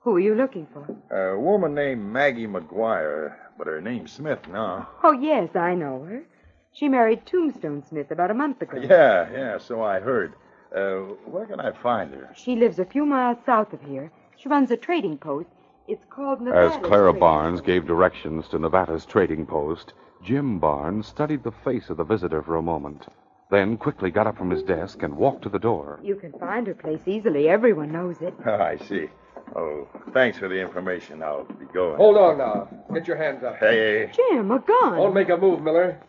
Who 0.00 0.16
are 0.16 0.20
you 0.20 0.34
looking 0.34 0.66
for? 0.72 0.84
A 1.16 1.38
woman 1.38 1.74
named 1.74 2.02
Maggie 2.04 2.46
McGuire, 2.46 3.36
but 3.56 3.66
her 3.66 3.80
name's 3.80 4.12
Smith 4.12 4.40
now. 4.48 4.88
Oh, 5.02 5.12
yes, 5.12 5.56
I 5.56 5.74
know 5.74 6.02
her. 6.04 6.24
She 6.72 6.88
married 6.88 7.26
Tombstone 7.26 7.82
Smith 7.82 8.10
about 8.10 8.30
a 8.30 8.34
month 8.34 8.62
ago. 8.62 8.78
Yeah, 8.80 9.28
yeah, 9.32 9.58
so 9.58 9.82
I 9.82 10.00
heard. 10.00 10.34
Uh, 10.74 11.14
where 11.26 11.46
can 11.46 11.60
I 11.60 11.72
find 11.72 12.14
her? 12.14 12.32
She 12.36 12.54
lives 12.54 12.78
a 12.78 12.84
few 12.84 13.04
miles 13.04 13.38
south 13.44 13.72
of 13.72 13.82
here. 13.82 14.12
She 14.36 14.48
runs 14.48 14.70
a 14.70 14.76
trading 14.76 15.18
post. 15.18 15.48
It's 15.88 16.04
called 16.04 16.40
Nevada's 16.40 16.76
As 16.76 16.82
Clara 16.86 17.10
Trading 17.10 17.20
Barnes 17.20 17.60
gave 17.60 17.86
directions 17.86 18.48
to 18.48 18.58
Nevada's 18.58 19.04
trading 19.04 19.46
post, 19.46 19.94
Jim 20.22 20.60
Barnes 20.60 21.08
studied 21.08 21.42
the 21.42 21.50
face 21.50 21.90
of 21.90 21.96
the 21.96 22.04
visitor 22.04 22.42
for 22.42 22.56
a 22.56 22.62
moment, 22.62 23.06
then 23.50 23.76
quickly 23.76 24.10
got 24.10 24.28
up 24.28 24.38
from 24.38 24.50
his 24.50 24.62
desk 24.62 25.02
and 25.02 25.16
walked 25.16 25.42
to 25.42 25.48
the 25.48 25.58
door. 25.58 25.98
You 26.02 26.14
can 26.14 26.32
find 26.34 26.66
her 26.68 26.74
place 26.74 27.00
easily. 27.06 27.48
Everyone 27.48 27.90
knows 27.90 28.20
it. 28.20 28.34
I 28.46 28.76
see. 28.76 29.08
Oh, 29.56 29.88
thanks 30.12 30.38
for 30.38 30.48
the 30.48 30.60
information. 30.60 31.22
I'll 31.22 31.44
be 31.44 31.64
going. 31.74 31.96
Hold 31.96 32.16
on 32.16 32.38
now. 32.38 32.68
Get 32.94 33.08
your 33.08 33.16
hands 33.16 33.42
up. 33.42 33.56
Hey, 33.58 34.06
hey. 34.06 34.12
Jim, 34.14 34.50
a 34.52 34.60
gun. 34.60 34.96
Don't 34.96 35.14
make 35.14 35.30
a 35.30 35.36
move, 35.36 35.60
Miller. 35.62 36.00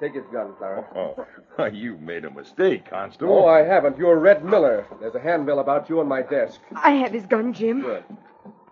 Take 0.00 0.14
his 0.14 0.24
gun, 0.32 0.54
Clara. 0.58 0.84
Oh, 1.56 1.66
you 1.66 1.96
made 1.98 2.24
a 2.24 2.30
mistake, 2.32 2.90
Constable. 2.90 3.32
Oh, 3.32 3.46
I 3.46 3.60
haven't. 3.60 3.96
You're 3.96 4.18
Red 4.18 4.44
Miller. 4.44 4.86
There's 5.00 5.14
a 5.14 5.20
handbill 5.20 5.60
about 5.60 5.88
you 5.88 6.00
on 6.00 6.08
my 6.08 6.20
desk. 6.20 6.60
I 6.74 6.90
have 6.92 7.12
his 7.12 7.24
gun, 7.26 7.52
Jim. 7.52 7.80
Good. 7.82 8.02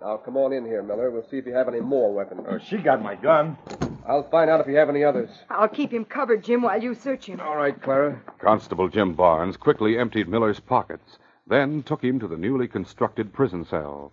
Now, 0.01 0.17
come 0.17 0.37
on 0.37 0.53
in 0.53 0.65
here, 0.65 0.83
Miller. 0.83 1.13
We'll 1.13 1.23
see 1.31 1.39
if 1.39 1.47
you 1.47 1.55
have 1.55 1.69
any 1.69 1.79
more 1.79 2.13
weapons. 2.13 2.45
Oh, 2.49 2.59
she 2.59 2.79
got 2.79 3.01
my 3.01 3.15
gun. 3.15 3.57
I'll 4.05 4.29
find 4.31 4.51
out 4.51 4.61
if 4.61 4.67
you 4.67 4.75
have 4.75 4.89
any 4.89 5.05
others. 5.05 5.31
I'll 5.49 5.69
keep 5.69 5.93
him 5.93 6.05
covered, 6.05 6.43
Jim, 6.43 6.63
while 6.63 6.83
you 6.83 6.93
search 6.95 7.27
him. 7.27 7.39
All 7.39 7.57
right, 7.57 7.81
Clara. 7.81 8.21
Constable 8.41 8.89
Jim 8.89 9.15
Barnes 9.15 9.57
quickly 9.57 9.97
emptied 9.97 10.29
Miller's 10.29 10.59
pockets, 10.59 11.19
then 11.47 11.85
took 11.85 12.03
him 12.03 12.19
to 12.19 12.27
the 12.27 12.37
newly 12.37 12.67
constructed 12.67 13.33
prison 13.33 13.65
cell. 13.65 14.11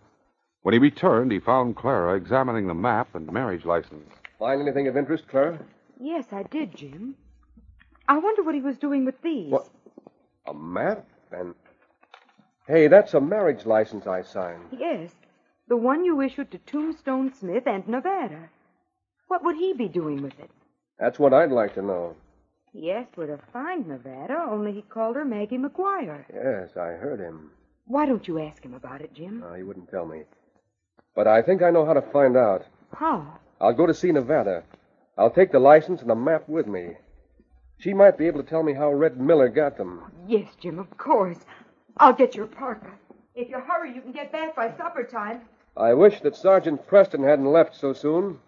When 0.61 0.73
he 0.73 0.79
returned, 0.79 1.31
he 1.31 1.39
found 1.39 1.75
Clara 1.75 2.15
examining 2.15 2.67
the 2.67 2.75
map 2.75 3.15
and 3.15 3.31
marriage 3.33 3.65
license. 3.65 4.11
Find 4.37 4.61
anything 4.61 4.87
of 4.87 4.95
interest, 4.95 5.27
Clara? 5.27 5.57
Yes, 5.99 6.25
I 6.31 6.43
did, 6.43 6.75
Jim. 6.75 7.15
I 8.07 8.17
wonder 8.17 8.41
what 8.41 8.55
he 8.55 8.61
was 8.61 8.77
doing 8.77 9.05
with 9.05 9.21
these. 9.21 9.51
What? 9.51 9.69
A 10.47 10.53
map? 10.53 11.05
And. 11.31 11.53
Hey, 12.67 12.87
that's 12.87 13.13
a 13.13 13.21
marriage 13.21 13.65
license 13.65 14.07
I 14.07 14.21
signed. 14.21 14.63
Yes, 14.77 15.11
the 15.67 15.77
one 15.77 16.05
you 16.05 16.21
issued 16.21 16.51
to 16.51 16.57
Tombstone 16.59 17.33
Smith 17.33 17.67
and 17.67 17.87
Nevada. 17.87 18.49
What 19.27 19.43
would 19.43 19.57
he 19.57 19.73
be 19.73 19.87
doing 19.87 20.23
with 20.23 20.39
it? 20.39 20.49
That's 20.99 21.19
what 21.19 21.33
I'd 21.33 21.51
like 21.51 21.75
to 21.75 21.81
know. 21.81 22.15
He 22.73 22.91
asked 22.91 23.15
where 23.17 23.27
to 23.27 23.39
find 23.51 23.87
Nevada, 23.87 24.45
only 24.49 24.71
he 24.71 24.81
called 24.81 25.15
her 25.15 25.25
Maggie 25.25 25.57
McGuire. 25.57 26.25
Yes, 26.33 26.77
I 26.77 26.93
heard 26.93 27.19
him. 27.19 27.51
Why 27.85 28.05
don't 28.05 28.27
you 28.27 28.39
ask 28.39 28.63
him 28.63 28.75
about 28.75 29.01
it, 29.01 29.13
Jim? 29.13 29.39
No, 29.39 29.53
he 29.53 29.63
wouldn't 29.63 29.89
tell 29.89 30.05
me. 30.05 30.23
But 31.15 31.27
I 31.27 31.41
think 31.41 31.63
I 31.63 31.71
know 31.71 31.85
how 31.85 31.93
to 31.93 32.01
find 32.01 32.37
out. 32.37 32.65
How? 32.93 33.39
I'll 33.59 33.73
go 33.73 33.87
to 33.87 33.93
see 33.93 34.11
Nevada. 34.11 34.63
I'll 35.19 35.29
take 35.29 35.51
the 35.51 35.59
license 35.59 35.99
and 35.99 36.09
the 36.09 36.15
map 36.15 36.47
with 36.47 36.65
me. 36.65 36.93
She 37.77 37.93
might 37.93 38.17
be 38.17 38.25
able 38.27 38.41
to 38.41 38.49
tell 38.49 38.63
me 38.63 38.71
how 38.71 38.89
Red 38.93 39.19
Miller 39.19 39.49
got 39.49 39.75
them. 39.75 40.01
Yes, 40.25 40.47
Jim, 40.61 40.79
of 40.79 40.97
course. 40.97 41.39
I'll 41.97 42.13
get 42.13 42.35
your 42.35 42.45
parka. 42.45 42.91
If 43.35 43.49
you 43.49 43.59
hurry, 43.59 43.93
you 43.93 43.99
can 44.01 44.13
get 44.13 44.31
back 44.31 44.55
by 44.55 44.73
supper 44.77 45.03
time. 45.03 45.41
I 45.75 45.93
wish 45.93 46.21
that 46.21 46.37
Sergeant 46.37 46.87
Preston 46.87 47.21
hadn't 47.21 47.51
left 47.51 47.75
so 47.75 47.91
soon. 47.91 48.39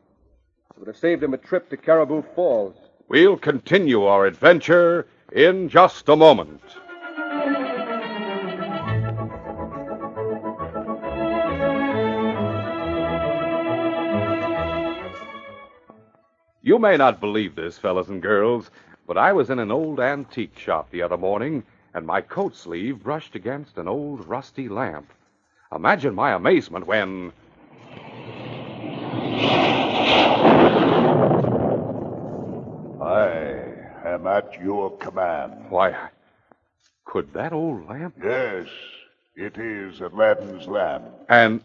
It 0.74 0.80
would 0.80 0.88
have 0.88 0.98
saved 0.98 1.22
him 1.22 1.34
a 1.34 1.38
trip 1.38 1.70
to 1.72 1.78
Caribou 1.78 2.24
Falls. 2.36 2.78
We'll 3.10 3.38
continue 3.38 4.06
our 4.06 4.26
adventure 4.26 5.08
in 5.34 5.68
just 5.68 6.08
a 6.08 6.16
moment. 6.16 6.62
You 16.72 16.80
may 16.80 16.96
not 16.96 17.20
believe 17.20 17.56
this, 17.56 17.78
fellas 17.78 18.08
and 18.08 18.22
girls, 18.22 18.72
but 19.06 19.18
I 19.18 19.34
was 19.34 19.50
in 19.50 19.60
an 19.60 19.72
old 19.72 20.00
antique 20.00 20.58
shop 20.58 20.90
the 20.90 21.02
other 21.02 21.18
morning, 21.18 21.64
and 21.94 22.08
my 22.08 22.22
coat 22.22 22.56
sleeve 22.56 23.04
brushed 23.04 23.36
against 23.36 23.78
an 23.78 23.90
old 23.90 24.26
rusty 24.26 24.70
lamp. 24.70 25.12
Imagine 25.76 26.16
my 26.16 26.32
amazement 26.32 26.88
when. 26.88 27.34
I 33.02 34.06
am 34.06 34.26
at 34.26 34.58
your 34.64 34.96
command. 34.96 35.66
Why, 35.68 35.94
could 37.04 37.34
that 37.34 37.52
old 37.52 37.86
lamp? 37.90 38.16
Yes, 38.24 38.68
it 39.36 39.58
is 39.58 40.00
Aladdin's 40.00 40.68
lamp. 40.70 41.04
And. 41.28 41.60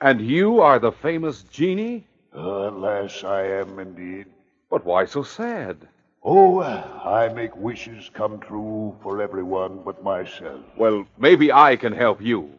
and 0.00 0.22
you 0.22 0.62
are 0.62 0.78
the 0.78 0.92
famous 0.92 1.42
genie? 1.42 2.06
Alas, 2.32 3.24
I 3.24 3.42
am 3.42 3.78
indeed. 3.78 4.24
But 4.70 4.84
why 4.84 5.06
so 5.06 5.22
sad? 5.22 5.76
Oh, 6.22 6.60
I 6.60 7.32
make 7.32 7.56
wishes 7.56 8.10
come 8.12 8.38
true 8.38 8.94
for 9.02 9.22
everyone 9.22 9.80
but 9.84 10.02
myself. 10.02 10.60
Well, 10.76 11.06
maybe 11.16 11.50
I 11.50 11.76
can 11.76 11.92
help 11.92 12.20
you. 12.20 12.52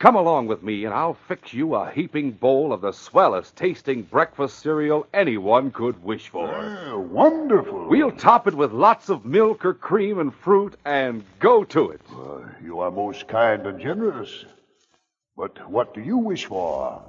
Come 0.00 0.16
along 0.16 0.48
with 0.48 0.62
me, 0.64 0.84
and 0.84 0.92
I'll 0.92 1.14
fix 1.14 1.54
you 1.54 1.76
a 1.76 1.90
heaping 1.90 2.32
bowl 2.32 2.72
of 2.72 2.80
the 2.80 2.90
swellest 2.92 3.54
tasting 3.56 4.02
breakfast 4.02 4.58
cereal 4.58 5.06
anyone 5.14 5.70
could 5.70 6.02
wish 6.02 6.28
for. 6.28 6.48
Ah, 6.52 6.98
wonderful. 6.98 7.86
We'll 7.86 8.10
top 8.10 8.48
it 8.48 8.54
with 8.54 8.72
lots 8.72 9.08
of 9.08 9.24
milk 9.24 9.64
or 9.64 9.74
cream 9.74 10.18
and 10.18 10.34
fruit, 10.34 10.74
and 10.84 11.22
go 11.38 11.62
to 11.64 11.90
it. 11.90 12.00
Uh, 12.12 12.40
you 12.62 12.80
are 12.80 12.90
most 12.90 13.28
kind 13.28 13.64
and 13.66 13.80
generous. 13.80 14.44
But 15.36 15.70
what 15.70 15.94
do 15.94 16.00
you 16.00 16.18
wish 16.18 16.46
for? 16.46 17.00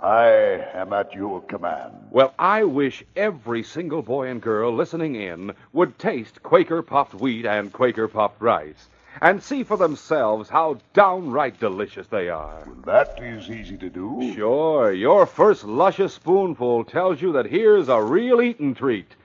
I 0.00 0.28
am 0.74 0.92
at 0.92 1.12
your 1.12 1.40
command. 1.40 1.92
Well, 2.10 2.32
I 2.38 2.62
wish 2.62 3.02
every 3.16 3.64
single 3.64 4.00
boy 4.02 4.28
and 4.28 4.40
girl 4.40 4.72
listening 4.72 5.16
in 5.16 5.54
would 5.72 5.98
taste 5.98 6.42
Quaker 6.42 6.82
puffed 6.82 7.14
wheat 7.14 7.44
and 7.44 7.72
Quaker 7.72 8.06
puffed 8.06 8.40
rice 8.40 8.88
and 9.20 9.42
see 9.42 9.64
for 9.64 9.76
themselves 9.76 10.48
how 10.48 10.78
downright 10.94 11.58
delicious 11.58 12.06
they 12.06 12.28
are. 12.28 12.68
That 12.84 13.20
is 13.20 13.50
easy 13.50 13.76
to 13.78 13.90
do. 13.90 14.32
Sure, 14.36 14.92
your 14.92 15.26
first 15.26 15.64
luscious 15.64 16.14
spoonful 16.14 16.84
tells 16.84 17.20
you 17.20 17.32
that 17.32 17.46
here's 17.46 17.88
a 17.88 18.00
real 18.00 18.40
eating 18.40 18.76
treat. 18.76 19.16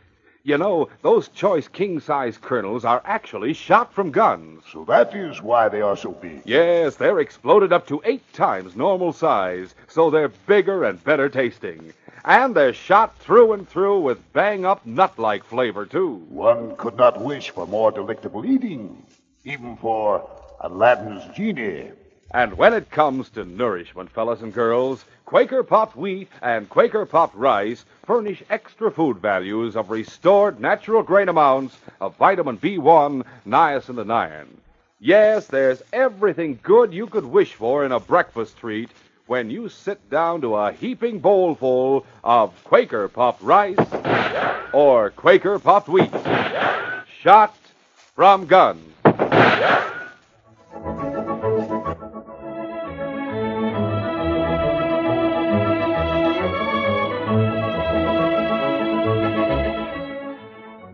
You 0.45 0.57
know, 0.57 0.89
those 1.03 1.29
choice 1.29 1.69
king 1.69 2.01
size 2.01 2.37
kernels 2.37 2.83
are 2.83 3.01
actually 3.05 3.53
shot 3.53 3.93
from 3.93 4.11
guns. 4.11 4.61
So 4.69 4.83
that 4.89 5.15
is 5.15 5.41
why 5.41 5.69
they 5.69 5.79
are 5.79 5.95
so 5.95 6.11
big. 6.11 6.41
Yes, 6.43 6.97
they're 6.97 7.21
exploded 7.21 7.71
up 7.71 7.87
to 7.87 8.01
eight 8.03 8.33
times 8.33 8.75
normal 8.75 9.13
size, 9.13 9.73
so 9.87 10.09
they're 10.09 10.27
bigger 10.27 10.83
and 10.83 11.01
better 11.01 11.29
tasting. 11.29 11.93
And 12.25 12.53
they're 12.53 12.73
shot 12.73 13.17
through 13.19 13.53
and 13.53 13.69
through 13.69 14.01
with 14.01 14.33
bang 14.33 14.65
up 14.65 14.85
nut 14.85 15.17
like 15.17 15.45
flavor, 15.45 15.85
too. 15.85 16.15
One 16.27 16.75
could 16.75 16.97
not 16.97 17.21
wish 17.21 17.51
for 17.51 17.65
more 17.65 17.93
delectable 17.93 18.45
eating, 18.45 19.01
even 19.45 19.77
for 19.77 20.29
Aladdin's 20.59 21.23
genie. 21.37 21.91
And 22.31 22.57
when 22.57 22.73
it 22.73 22.89
comes 22.89 23.29
to 23.31 23.45
nourishment, 23.45 24.09
fellas 24.09 24.41
and 24.41 24.53
girls, 24.53 25.05
Quaker 25.25 25.63
popped 25.63 25.95
wheat 25.95 26.29
and 26.41 26.69
Quaker 26.69 27.05
popped 27.05 27.35
rice 27.35 27.85
furnish 28.05 28.43
extra 28.49 28.91
food 28.91 29.17
values 29.17 29.75
of 29.75 29.89
restored 29.89 30.59
natural 30.59 31.03
grain 31.03 31.29
amounts 31.29 31.77
of 32.01 32.15
vitamin 32.17 32.57
B1, 32.57 33.23
niacin, 33.47 33.99
and 33.99 34.11
iron. 34.11 34.57
Yes, 34.99 35.47
there's 35.47 35.81
everything 35.91 36.59
good 36.63 36.93
you 36.93 37.07
could 37.07 37.25
wish 37.25 37.53
for 37.53 37.85
in 37.85 37.91
a 37.91 37.99
breakfast 37.99 38.57
treat 38.57 38.89
when 39.25 39.49
you 39.49 39.69
sit 39.69 40.09
down 40.09 40.41
to 40.41 40.55
a 40.55 40.71
heaping 40.71 41.19
bowlful 41.19 42.05
of 42.23 42.63
Quaker 42.63 43.07
popped 43.07 43.41
rice 43.41 43.77
or 44.73 45.11
Quaker 45.11 45.59
popped 45.59 45.87
wheat. 45.87 46.11
Shot 47.21 47.55
from 48.15 48.45
guns. 48.45 48.93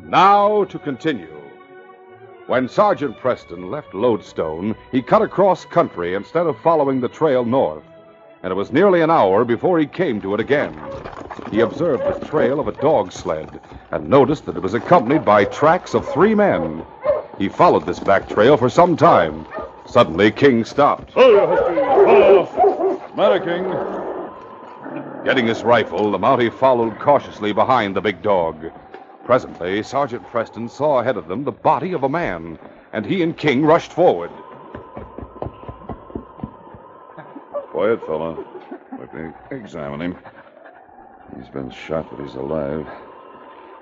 Now 0.09 0.63
to 0.63 0.79
continue. 0.79 1.39
When 2.47 2.67
Sergeant 2.67 3.19
Preston 3.19 3.69
left 3.69 3.93
Lodestone, 3.93 4.75
he 4.91 5.03
cut 5.03 5.21
across 5.21 5.65
country 5.65 6.15
instead 6.15 6.47
of 6.47 6.59
following 6.61 6.99
the 6.99 7.07
trail 7.07 7.45
north, 7.45 7.83
and 8.41 8.51
it 8.51 8.55
was 8.55 8.71
nearly 8.71 9.01
an 9.01 9.11
hour 9.11 9.45
before 9.45 9.77
he 9.77 9.85
came 9.85 10.19
to 10.21 10.33
it 10.33 10.39
again. 10.39 10.75
He 11.51 11.59
observed 11.59 12.01
the 12.03 12.25
trail 12.25 12.59
of 12.59 12.67
a 12.67 12.71
dog 12.71 13.11
sled 13.11 13.59
and 13.91 14.09
noticed 14.09 14.47
that 14.47 14.57
it 14.57 14.63
was 14.63 14.73
accompanied 14.73 15.23
by 15.23 15.45
tracks 15.45 15.93
of 15.93 16.11
three 16.11 16.33
men. 16.33 16.83
He 17.37 17.47
followed 17.47 17.85
this 17.85 17.99
back 17.99 18.27
trail 18.27 18.57
for 18.57 18.67
some 18.67 18.97
time. 18.97 19.45
Suddenly, 19.85 20.31
King 20.31 20.65
stopped. 20.65 21.15
Matter, 23.15 23.39
King. 23.45 25.23
Getting 25.23 25.45
his 25.45 25.61
rifle, 25.61 26.09
the 26.09 26.17
Mountie 26.17 26.51
followed 26.51 26.97
cautiously 26.97 27.53
behind 27.53 27.95
the 27.95 28.01
big 28.01 28.23
dog. 28.23 28.71
Presently, 29.29 29.83
Sergeant 29.83 30.25
Preston 30.25 30.67
saw 30.67 31.01
ahead 31.01 31.15
of 31.15 31.27
them 31.27 31.43
the 31.43 31.51
body 31.51 31.93
of 31.93 32.01
a 32.01 32.09
man, 32.09 32.57
and 32.93 33.05
he 33.05 33.21
and 33.21 33.37
King 33.37 33.63
rushed 33.63 33.93
forward. 33.93 34.31
Quiet, 37.69 38.03
fella. 38.07 38.43
Let 38.99 39.13
me 39.13 39.29
examine 39.51 40.01
him. 40.01 40.17
He's 41.37 41.47
been 41.47 41.69
shot, 41.69 42.09
but 42.09 42.25
he's 42.25 42.33
alive. 42.33 42.87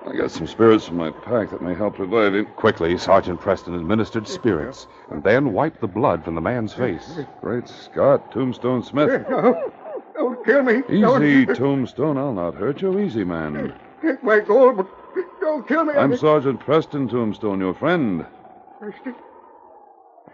I 0.06 0.16
got 0.16 0.30
some 0.30 0.46
spirits 0.46 0.90
in 0.90 0.98
my 0.98 1.10
pack 1.10 1.48
that 1.48 1.62
may 1.62 1.72
help 1.72 1.98
revive 1.98 2.34
him. 2.34 2.44
Quickly, 2.56 2.98
Sergeant 2.98 3.40
Preston 3.40 3.72
administered 3.74 4.28
spirits 4.28 4.86
and 5.10 5.24
then 5.24 5.54
wiped 5.54 5.80
the 5.80 5.86
blood 5.86 6.24
from 6.24 6.34
the 6.34 6.42
man's 6.42 6.74
face. 6.74 7.20
Great 7.40 7.66
Scott, 7.66 8.30
Tombstone 8.32 8.82
Smith. 8.82 9.26
No, 9.30 9.72
don't 10.12 10.44
kill 10.44 10.62
me. 10.62 10.82
Easy, 10.90 11.00
Don't 11.46 11.56
Tombstone. 11.56 12.18
I'll 12.18 12.34
not 12.34 12.54
hurt 12.54 12.82
you. 12.82 12.98
Easy, 12.98 13.24
man. 13.24 13.72
take 14.02 14.22
my 14.22 14.40
gold, 14.40 14.76
but 14.76 14.97
don't 15.40 15.66
kill 15.66 15.84
me. 15.84 15.94
I'm 15.94 16.16
Sergeant 16.16 16.60
Preston 16.60 17.08
Tombstone, 17.08 17.60
your 17.60 17.74
friend. 17.74 18.26
Preston. 18.78 19.14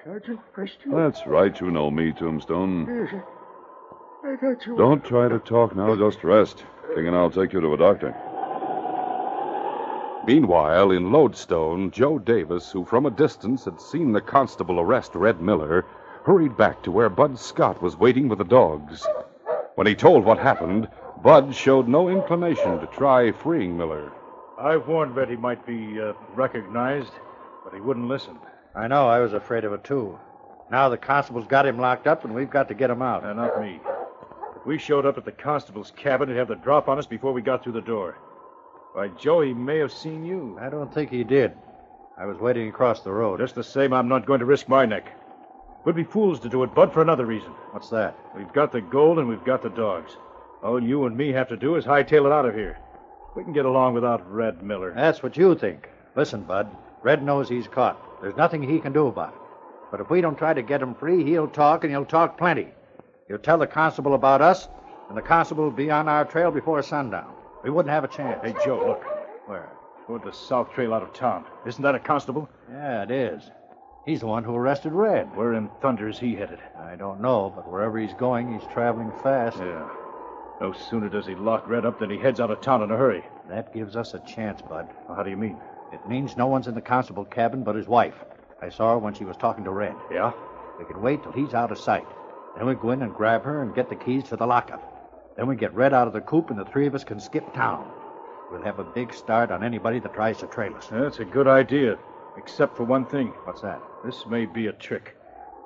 Sergeant 0.04 0.40
Preston. 0.52 0.92
That's 0.92 1.26
right. 1.26 1.58
You 1.60 1.70
know 1.70 1.90
me, 1.90 2.12
Tombstone. 2.12 2.87
Yes, 2.88 3.22
I, 4.24 4.32
I 4.32 4.37
thought 4.37 4.66
you. 4.66 4.76
Don't 4.76 5.04
try 5.04 5.28
to 5.28 5.38
talk 5.38 5.74
now. 5.74 5.96
Just 5.96 6.22
rest. 6.24 6.64
King 6.94 7.08
and 7.08 7.16
I'll 7.16 7.30
take 7.30 7.52
you 7.52 7.60
to 7.60 7.72
a 7.72 7.76
doctor. 7.76 8.14
Meanwhile, 10.26 10.90
in 10.90 11.12
Lodestone, 11.12 11.90
Joe 11.90 12.18
Davis, 12.18 12.70
who 12.70 12.84
from 12.84 13.04
a 13.04 13.10
distance 13.10 13.64
had 13.66 13.80
seen 13.80 14.12
the 14.12 14.20
constable 14.20 14.80
arrest 14.80 15.14
Red 15.14 15.40
Miller, 15.40 15.84
hurried 16.24 16.56
back 16.56 16.82
to 16.82 16.90
where 16.90 17.10
Bud 17.10 17.38
Scott 17.38 17.82
was 17.82 17.98
waiting 17.98 18.28
with 18.28 18.38
the 18.38 18.44
dogs. 18.44 19.06
When 19.74 19.87
he 19.87 19.94
told 19.94 20.24
what 20.24 20.38
happened, 20.38 20.88
Bud 21.22 21.54
showed 21.54 21.88
no 21.88 22.08
inclination 22.08 22.80
to 22.80 22.87
try 22.87 23.32
freeing 23.32 23.76
Miller. 23.76 24.12
I 24.59 24.77
warned 24.77 25.17
Red 25.17 25.31
he 25.31 25.37
might 25.37 25.67
be 25.67 26.01
uh, 26.01 26.12
recognized, 26.35 27.12
but 27.64 27.75
he 27.75 27.81
wouldn't 27.81 28.09
listen. 28.09 28.38
I 28.75 28.88
know. 28.88 29.09
I 29.09 29.21
was 29.21 29.33
afraid 29.33 29.64
of 29.64 29.73
it, 29.73 29.85
too. 29.85 30.19
Now 30.71 30.88
the 30.88 30.97
constable's 30.97 31.47
got 31.47 31.67
him 31.67 31.79
locked 31.79 32.07
up, 32.07 32.25
and 32.25 32.35
we've 32.35 32.51
got 32.51 32.69
to 32.69 32.75
get 32.75 32.90
him 32.90 33.03
out. 33.03 33.25
Uh, 33.25 33.33
not 33.33 33.61
me. 33.61 33.81
If 34.57 34.67
we 34.67 34.79
showed 34.79 35.07
up 35.07 35.19
at 35.19 35.25
the 35.25 35.33
constable's 35.33 35.93
cabin, 35.97 36.29
he'd 36.29 36.37
have 36.37 36.49
the 36.49 36.55
drop 36.55 36.88
on 36.88 36.99
us 36.99 37.07
before 37.07 37.33
we 37.33 37.43
got 37.43 37.62
through 37.62 37.73
the 37.73 37.81
door. 37.81 38.17
Why, 38.93 39.09
Joe, 39.09 39.40
he 39.40 39.53
may 39.53 39.79
have 39.79 39.93
seen 39.93 40.25
you. 40.25 40.57
I 40.61 40.71
don't 40.71 40.93
think 40.93 41.11
he 41.11 41.25
did. 41.25 41.53
I 42.17 42.27
was 42.27 42.38
waiting 42.38 42.69
across 42.69 43.01
the 43.01 43.12
road. 43.12 43.40
Just 43.40 43.57
the 43.57 43.64
same, 43.64 43.93
I'm 43.93 44.09
not 44.09 44.25
going 44.25 44.38
to 44.38 44.47
risk 44.47 44.69
my 44.69 44.87
neck. 44.87 45.12
We'd 45.85 45.97
be 45.97 46.05
fools 46.05 46.38
to 46.40 46.49
do 46.49 46.62
it, 46.62 46.75
Bud, 46.75 46.93
for 46.93 47.03
another 47.03 47.27
reason. 47.27 47.51
What's 47.73 47.90
that? 47.90 48.17
We've 48.37 48.53
got 48.53 48.71
the 48.73 48.81
gold 48.81 49.19
and 49.19 49.29
we've 49.29 49.45
got 49.45 49.62
the 49.62 49.69
dogs. 49.71 50.17
All 50.62 50.83
you 50.83 51.05
and 51.07 51.17
me 51.17 51.33
have 51.33 51.49
to 51.49 51.57
do 51.57 51.75
is 51.75 51.85
hightail 51.85 52.27
it 52.27 52.33
out 52.33 52.47
of 52.47 52.55
here. 52.55 52.79
We 53.35 53.42
can 53.42 53.53
get 53.53 53.64
along 53.64 53.94
without 53.94 54.31
Red 54.33 54.62
Miller. 54.62 54.92
That's 54.94 55.23
what 55.23 55.37
you 55.37 55.55
think. 55.57 55.88
Listen, 56.14 56.42
Bud. 56.42 56.68
Red 57.03 57.23
knows 57.23 57.49
he's 57.49 57.66
caught. 57.66 58.01
There's 58.23 58.37
nothing 58.37 58.62
he 58.62 58.79
can 58.79 58.92
do 58.92 59.09
about 59.09 59.35
it. 59.35 59.40
But 59.90 60.01
if 60.01 60.09
we 60.09 60.20
don't 60.20 60.38
try 60.38 60.55
to 60.55 60.62
get 60.62 60.81
him 60.81 60.94
free, 60.94 61.25
he'll 61.25 61.49
talk, 61.49 61.85
and 61.85 61.92
he'll 61.92 62.05
talk 62.05 62.38
plenty. 62.38 62.68
He'll 63.29 63.38
tell 63.38 63.59
the 63.59 63.66
constable 63.66 64.14
about 64.14 64.40
us, 64.40 64.68
and 65.09 65.16
the 65.16 65.23
constable 65.23 65.64
will 65.64 65.70
be 65.70 65.90
on 65.90 66.09
our 66.09 66.25
trail 66.25 66.51
before 66.51 66.83
sundown. 66.83 67.33
We 67.62 67.70
wouldn't 67.70 67.92
have 67.92 68.05
a 68.05 68.09
chance. 68.09 68.40
Hey, 68.42 68.55
Joe, 68.64 68.85
look. 68.87 69.05
Where? 69.47 69.68
Toward 70.07 70.25
the 70.25 70.33
south 70.33 70.73
trail 70.73 70.94
out 70.94 71.03
of 71.03 71.12
town. 71.12 71.44
Isn't 71.66 71.83
that 71.83 71.94
a 71.94 71.99
constable? 71.99 72.49
Yeah, 72.70 73.03
it 73.03 73.11
is. 73.11 73.51
He's 74.07 74.20
the 74.20 74.27
one 74.27 74.44
who 74.44 74.55
arrested 74.55 74.92
Red. 74.92 75.35
Where 75.37 75.55
in 75.55 75.70
thunder 75.81 76.09
is 76.09 76.18
he 76.18 76.35
headed? 76.35 76.59
I 76.79 76.94
don't 76.94 77.20
know, 77.20 77.53
but 77.55 77.70
wherever 77.70 77.99
he's 77.99 78.14
going, 78.14 78.53
he's 78.53 78.68
traveling 78.73 79.12
fast. 79.23 79.57
Yeah. 79.57 79.88
No 80.61 80.73
sooner 80.73 81.09
does 81.09 81.27
he 81.27 81.35
lock 81.35 81.69
Red 81.69 81.85
up 81.85 81.99
than 81.99 82.11
he 82.11 82.19
heads 82.19 82.40
out 82.40 82.51
of 82.51 82.61
town 82.61 82.83
in 82.83 82.90
a 82.90 82.97
hurry. 82.97 83.25
That 83.49 83.75
gives 83.75 83.97
us 83.97 84.14
a 84.14 84.21
chance, 84.21 84.62
Bud. 84.62 84.88
How 85.09 85.23
do 85.23 85.31
you 85.31 85.37
mean? 85.37 85.59
It 85.93 86.09
means 86.09 86.37
no 86.37 86.47
one's 86.47 86.69
in 86.69 86.75
the 86.75 86.81
constable 86.81 87.25
cabin 87.25 87.64
but 87.64 87.75
his 87.75 87.88
wife. 87.88 88.14
I 88.62 88.69
saw 88.69 88.93
her 88.93 88.99
when 88.99 89.14
she 89.14 89.25
was 89.25 89.37
talking 89.37 89.64
to 89.64 89.71
Red. 89.71 89.95
Yeah? 90.11 90.33
We 90.79 90.85
can 90.85 91.03
wait 91.03 91.23
till 91.23 91.33
he's 91.33 91.55
out 91.55 91.73
of 91.73 91.79
sight. 91.79 92.07
Then 92.57 92.67
we 92.67 92.75
go 92.75 92.93
in 92.93 93.03
and 93.03 93.12
grab 93.14 93.43
her 93.45 93.62
and 93.62 93.75
get 93.75 93.88
the 93.88 93.97
keys 93.97 94.25
to 94.25 94.37
the 94.37 94.47
lockup. 94.47 95.35
Then 95.37 95.49
we 95.49 95.57
get 95.57 95.75
Red 95.75 95.93
out 95.93 96.07
of 96.07 96.12
the 96.12 96.21
coop 96.21 96.51
and 96.51 96.59
the 96.59 96.64
three 96.64 96.87
of 96.87 96.95
us 96.95 97.05
can 97.05 97.19
skip 97.19 97.53
town. 97.53 97.90
We'll 98.51 98.62
have 98.62 98.79
a 98.79 98.85
big 98.85 99.12
start 99.12 99.51
on 99.51 99.64
anybody 99.64 99.99
that 99.99 100.14
tries 100.14 100.38
to 100.38 100.47
trail 100.47 100.75
us. 100.77 100.87
That's 100.87 101.19
a 101.19 101.25
good 101.25 101.49
idea, 101.49 101.99
except 102.37 102.77
for 102.77 102.85
one 102.85 103.07
thing. 103.07 103.29
What's 103.45 103.62
that? 103.62 103.83
This 104.05 104.25
may 104.27 104.47
be 104.47 104.69
a 104.69 104.73
trick. 104.73 105.17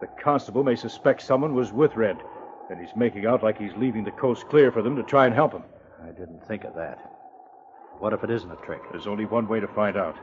The 0.00 0.06
constable 0.06 0.64
may 0.64 0.76
suspect 0.76 1.22
someone 1.22 1.54
was 1.54 1.72
with 1.72 1.96
Red, 1.96 2.18
and 2.70 2.80
he's 2.80 2.96
making 2.96 3.26
out 3.26 3.42
like 3.42 3.58
he's 3.58 3.76
leaving 3.76 4.04
the 4.04 4.10
coast 4.10 4.48
clear 4.48 4.70
for 4.70 4.82
them 4.82 4.96
to 4.96 5.02
try 5.02 5.26
and 5.26 5.34
help 5.34 5.52
him. 5.52 5.62
I 6.02 6.10
didn't 6.10 6.46
think 6.46 6.64
of 6.64 6.74
that. 6.74 6.98
What 7.98 8.12
if 8.12 8.22
it 8.22 8.30
isn't 8.30 8.50
a 8.50 8.56
trick? 8.56 8.80
There's 8.90 9.06
only 9.06 9.24
one 9.24 9.48
way 9.48 9.60
to 9.60 9.68
find 9.68 9.96
out. 9.96 10.16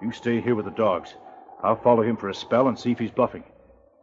You 0.00 0.12
stay 0.12 0.40
here 0.40 0.54
with 0.54 0.64
the 0.64 0.70
dogs. 0.70 1.14
I'll 1.62 1.80
follow 1.80 2.02
him 2.02 2.16
for 2.16 2.28
a 2.28 2.34
spell 2.34 2.68
and 2.68 2.78
see 2.78 2.92
if 2.92 2.98
he's 2.98 3.10
bluffing. 3.10 3.44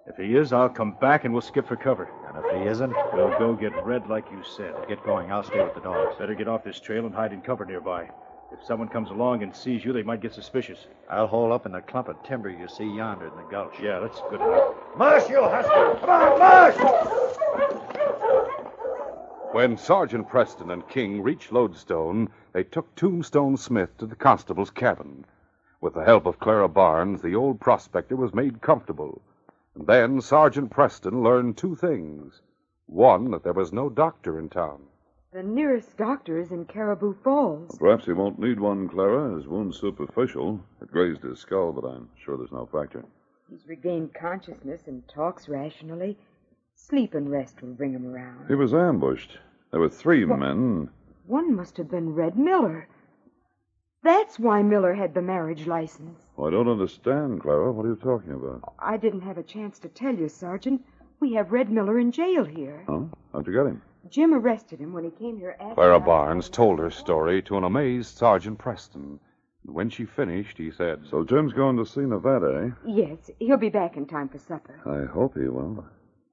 If 0.07 0.17
he 0.17 0.35
is, 0.35 0.53
I'll 0.53 0.69
come 0.69 0.95
back 0.99 1.23
and 1.25 1.33
we'll 1.33 1.41
skip 1.41 1.67
for 1.67 1.75
cover. 1.75 2.09
And 2.27 2.37
if 2.37 2.61
he 2.61 2.69
isn't? 2.69 2.93
We'll 3.13 3.37
go 3.37 3.53
get 3.53 3.85
Red 3.85 4.07
like 4.07 4.25
you 4.31 4.43
said. 4.43 4.73
Get 4.87 5.03
going. 5.03 5.31
I'll 5.31 5.43
stay 5.43 5.63
with 5.63 5.75
the 5.75 5.81
dogs. 5.81 6.15
Better 6.17 6.33
get 6.33 6.47
off 6.47 6.63
this 6.63 6.79
trail 6.79 7.05
and 7.05 7.13
hide 7.13 7.33
in 7.33 7.41
cover 7.41 7.65
nearby. 7.65 8.09
If 8.51 8.63
someone 8.63 8.87
comes 8.87 9.11
along 9.11 9.43
and 9.43 9.55
sees 9.55 9.85
you, 9.85 9.93
they 9.93 10.01
might 10.01 10.21
get 10.21 10.33
suspicious. 10.33 10.87
I'll 11.09 11.27
hole 11.27 11.53
up 11.53 11.67
in 11.67 11.71
the 11.71 11.81
clump 11.81 12.07
of 12.07 12.21
timber 12.23 12.49
you 12.49 12.67
see 12.67 12.83
yonder 12.83 13.27
in 13.27 13.35
the 13.35 13.43
gulch. 13.43 13.79
Yeah, 13.79 13.99
that's 13.99 14.21
good 14.29 14.41
enough. 14.41 14.73
Marsh, 14.97 15.29
you 15.29 15.43
husky! 15.43 15.99
Come 15.99 16.09
on, 16.09 16.39
Marsh! 16.39 16.75
When 19.51 19.77
Sergeant 19.77 20.27
Preston 20.27 20.71
and 20.71 20.87
King 20.87 21.21
reached 21.21 21.51
Lodestone, 21.51 22.29
they 22.53 22.63
took 22.63 22.95
Tombstone 22.95 23.57
Smith 23.57 23.95
to 23.97 24.05
the 24.05 24.15
constable's 24.15 24.71
cabin. 24.71 25.25
With 25.81 25.93
the 25.93 26.03
help 26.03 26.25
of 26.25 26.39
Clara 26.39 26.67
Barnes, 26.67 27.21
the 27.21 27.35
old 27.35 27.59
prospector 27.59 28.15
was 28.15 28.33
made 28.33 28.61
comfortable. 28.61 29.21
And 29.75 29.85
then 29.85 30.21
Sergeant 30.21 30.71
Preston 30.71 31.23
learned 31.23 31.57
two 31.57 31.75
things. 31.75 32.41
One, 32.87 33.31
that 33.31 33.43
there 33.43 33.53
was 33.53 33.71
no 33.71 33.89
doctor 33.89 34.39
in 34.39 34.49
town. 34.49 34.81
The 35.31 35.43
nearest 35.43 35.95
doctor 35.95 36.39
is 36.39 36.51
in 36.51 36.65
Caribou 36.65 37.13
Falls. 37.23 37.77
Perhaps 37.77 38.05
he 38.05 38.13
won't 38.13 38.39
need 38.39 38.59
one, 38.59 38.89
Clara. 38.89 39.35
His 39.35 39.47
wound's 39.47 39.77
superficial. 39.77 40.59
It 40.81 40.91
grazed 40.91 41.21
his 41.21 41.39
skull, 41.39 41.71
but 41.71 41.87
I'm 41.87 42.09
sure 42.23 42.35
there's 42.35 42.51
no 42.51 42.65
fracture. 42.65 43.05
He's 43.47 43.67
regained 43.67 44.15
consciousness 44.15 44.87
and 44.87 45.07
talks 45.07 45.47
rationally. 45.47 46.17
Sleep 46.75 47.13
and 47.13 47.29
rest 47.29 47.61
will 47.61 47.73
bring 47.73 47.93
him 47.93 48.07
around. 48.11 48.47
He 48.47 48.55
was 48.55 48.73
ambushed. 48.73 49.37
There 49.69 49.79
were 49.79 49.89
three 49.89 50.25
men. 50.25 50.89
One 51.27 51.55
must 51.55 51.77
have 51.77 51.91
been 51.91 52.15
Red 52.15 52.35
Miller. 52.35 52.87
That's 54.01 54.39
why 54.39 54.63
Miller 54.63 54.95
had 54.95 55.13
the 55.13 55.21
marriage 55.21 55.67
license. 55.67 56.21
Oh, 56.39 56.47
I 56.47 56.49
don't 56.49 56.67
understand, 56.69 57.41
Clara. 57.41 57.71
What 57.71 57.85
are 57.85 57.89
you 57.89 57.95
talking 57.97 58.31
about? 58.33 58.73
I 58.79 58.97
didn't 58.97 59.21
have 59.21 59.37
a 59.37 59.43
chance 59.43 59.77
to 59.79 59.89
tell 59.89 60.15
you, 60.15 60.27
Sergeant. 60.27 60.83
We 61.19 61.33
have 61.33 61.51
Red 61.51 61.69
Miller 61.69 61.99
in 61.99 62.11
jail 62.11 62.45
here. 62.45 62.83
Huh? 62.87 63.01
How'd 63.31 63.45
you 63.45 63.53
get 63.53 63.67
him? 63.67 63.81
Jim 64.09 64.33
arrested 64.33 64.79
him 64.79 64.93
when 64.93 65.03
he 65.03 65.11
came 65.11 65.37
here 65.37 65.55
asking. 65.59 65.75
Clara 65.75 65.99
Barnes 65.99 66.49
told 66.49 66.79
her 66.79 66.89
story 66.89 67.41
to 67.43 67.57
an 67.57 67.63
amazed 67.63 68.17
Sergeant 68.17 68.57
Preston. 68.57 69.19
And 69.65 69.75
when 69.75 69.89
she 69.89 70.05
finished, 70.05 70.57
he 70.57 70.71
said, 70.71 71.01
So 71.09 71.23
Jim's 71.23 71.53
going 71.53 71.77
to 71.77 71.85
see 71.85 72.01
Nevada, 72.01 72.65
eh? 72.65 72.89
Yes, 72.89 73.29
he'll 73.39 73.57
be 73.57 73.69
back 73.69 73.97
in 73.97 74.05
time 74.05 74.29
for 74.29 74.37
supper. 74.39 74.79
I 74.85 75.05
hope 75.11 75.35
he 75.37 75.47
will. 75.47 75.85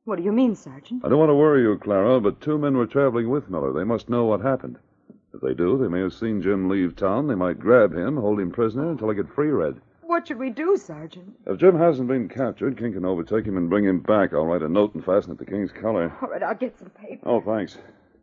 What 0.04 0.16
do 0.16 0.22
you 0.22 0.32
mean, 0.32 0.54
Sergeant? 0.54 1.04
I 1.04 1.08
don't 1.08 1.18
want 1.18 1.30
to 1.30 1.34
worry 1.34 1.62
you, 1.62 1.76
Clara, 1.78 2.20
but 2.20 2.40
two 2.40 2.56
men 2.58 2.76
were 2.76 2.86
traveling 2.86 3.28
with 3.28 3.50
Miller. 3.50 3.72
They 3.72 3.84
must 3.84 4.08
know 4.08 4.24
what 4.24 4.40
happened. 4.40 4.78
If 5.34 5.40
they 5.40 5.52
do, 5.52 5.76
they 5.76 5.88
may 5.88 6.00
have 6.00 6.14
seen 6.14 6.40
Jim 6.40 6.68
leave 6.68 6.94
town. 6.96 7.26
They 7.26 7.34
might 7.34 7.58
grab 7.58 7.92
him, 7.92 8.16
hold 8.16 8.40
him 8.40 8.52
prisoner 8.52 8.90
until 8.90 9.08
they 9.08 9.14
get 9.14 9.28
free 9.28 9.50
Red. 9.50 9.80
What 10.16 10.26
should 10.26 10.38
we 10.38 10.48
do, 10.48 10.78
Sergeant? 10.78 11.36
If 11.46 11.60
Jim 11.60 11.78
hasn't 11.78 12.08
been 12.08 12.30
captured, 12.30 12.78
King 12.78 12.94
can 12.94 13.04
overtake 13.04 13.44
him 13.44 13.58
and 13.58 13.68
bring 13.68 13.84
him 13.84 14.00
back. 14.00 14.32
I'll 14.32 14.46
write 14.46 14.62
a 14.62 14.68
note 14.68 14.94
and 14.94 15.04
fasten 15.04 15.32
it 15.32 15.38
to 15.40 15.44
King's 15.44 15.72
collar. 15.72 16.10
All 16.22 16.28
right, 16.30 16.42
I'll 16.42 16.54
get 16.54 16.78
some 16.78 16.88
paper. 16.88 17.20
Oh, 17.28 17.42
thanks. 17.42 17.76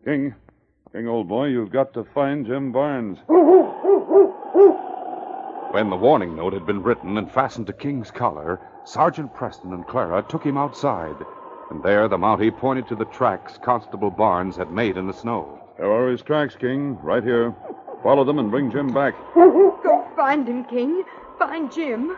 King, 0.03 0.33
King, 0.91 1.07
old 1.07 1.27
boy, 1.27 1.49
you've 1.49 1.69
got 1.71 1.93
to 1.93 2.03
find 2.03 2.47
Jim 2.47 2.71
Barnes. 2.71 3.19
When 5.69 5.91
the 5.91 5.95
warning 5.95 6.35
note 6.35 6.53
had 6.53 6.65
been 6.65 6.81
written 6.81 7.15
and 7.15 7.31
fastened 7.31 7.67
to 7.67 7.73
King's 7.73 8.09
collar, 8.09 8.59
Sergeant 8.85 9.31
Preston 9.35 9.71
and 9.71 9.85
Clara 9.85 10.25
took 10.27 10.43
him 10.43 10.57
outside. 10.57 11.17
And 11.69 11.83
there 11.83 12.07
the 12.07 12.17
Mountie 12.17 12.49
pointed 12.49 12.87
to 12.87 12.95
the 12.95 13.05
tracks 13.05 13.59
Constable 13.63 14.09
Barnes 14.09 14.55
had 14.55 14.71
made 14.71 14.97
in 14.97 15.05
the 15.05 15.13
snow. 15.13 15.59
There 15.77 15.91
are 15.91 16.09
his 16.09 16.23
tracks, 16.23 16.55
King, 16.55 16.97
right 17.03 17.23
here. 17.23 17.53
Follow 18.01 18.23
them 18.23 18.39
and 18.39 18.49
bring 18.49 18.71
Jim 18.71 18.91
back. 18.91 19.13
Go 19.35 20.07
find 20.15 20.47
him, 20.47 20.65
King. 20.65 21.03
Find 21.39 21.71
Jim. 21.71 22.15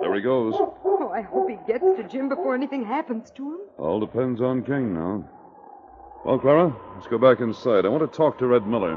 There 0.00 0.14
he 0.14 0.20
goes. 0.20 0.54
Oh, 0.56 1.10
I 1.14 1.22
hope 1.22 1.48
he 1.48 1.58
gets 1.66 1.84
to 1.84 2.02
Jim 2.08 2.28
before 2.28 2.54
anything 2.54 2.84
happens 2.84 3.30
to 3.32 3.54
him. 3.54 3.58
All 3.78 4.00
depends 4.00 4.40
on 4.40 4.62
King 4.62 4.94
now. 4.94 5.24
Well, 6.24 6.38
Clara, 6.38 6.74
let's 6.94 7.08
go 7.08 7.18
back 7.18 7.40
inside. 7.40 7.84
I 7.84 7.88
want 7.88 8.10
to 8.10 8.16
talk 8.16 8.38
to 8.38 8.46
Red 8.46 8.66
Miller. 8.66 8.96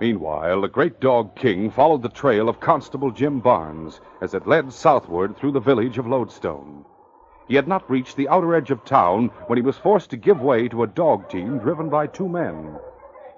Meanwhile, 0.00 0.60
the 0.60 0.68
great 0.68 1.00
dog 1.00 1.34
King 1.34 1.70
followed 1.70 2.02
the 2.02 2.08
trail 2.08 2.48
of 2.48 2.60
Constable 2.60 3.10
Jim 3.10 3.40
Barnes 3.40 4.00
as 4.20 4.32
it 4.32 4.46
led 4.46 4.72
southward 4.72 5.36
through 5.36 5.52
the 5.52 5.60
village 5.60 5.98
of 5.98 6.06
Lodestone. 6.06 6.84
He 7.48 7.56
had 7.56 7.66
not 7.66 7.90
reached 7.90 8.16
the 8.16 8.28
outer 8.28 8.54
edge 8.54 8.70
of 8.70 8.84
town 8.84 9.30
when 9.48 9.56
he 9.56 9.62
was 9.62 9.76
forced 9.76 10.10
to 10.10 10.16
give 10.16 10.40
way 10.40 10.68
to 10.68 10.84
a 10.84 10.86
dog 10.86 11.28
team 11.28 11.58
driven 11.58 11.88
by 11.88 12.06
two 12.06 12.28
men. 12.28 12.78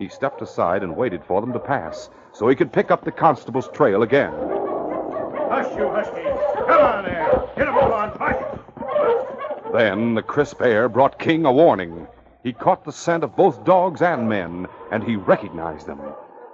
He 0.01 0.09
stepped 0.09 0.41
aside 0.41 0.83
and 0.83 0.97
waited 0.97 1.23
for 1.23 1.43
them 1.43 1.53
to 1.53 1.59
pass 1.59 2.09
so 2.33 2.49
he 2.49 2.57
could 2.57 2.73
pick 2.73 2.91
up 2.91 3.05
the 3.05 3.13
constable's 3.13 3.69
trail 3.69 4.03
again. 4.03 4.33
Hush, 4.33 5.77
you 5.77 5.91
husky. 5.91 6.23
Come 6.67 6.81
on 6.81 7.05
there. 7.05 7.45
Get 7.55 7.69
him 7.69 7.75
on. 7.77 8.09
Hush. 8.19 9.73
Then 9.75 10.15
the 10.15 10.23
crisp 10.23 10.63
air 10.63 10.89
brought 10.89 11.19
King 11.19 11.45
a 11.45 11.53
warning. 11.53 12.07
He 12.43 12.55
caught 12.55 12.83
the 12.83 12.93
scent 12.93 13.25
of 13.25 13.37
both 13.37 13.63
dogs 13.65 14.01
and 14.01 14.27
men, 14.27 14.67
and 14.91 15.05
he 15.05 15.17
recognized 15.17 15.87
them. 15.87 16.01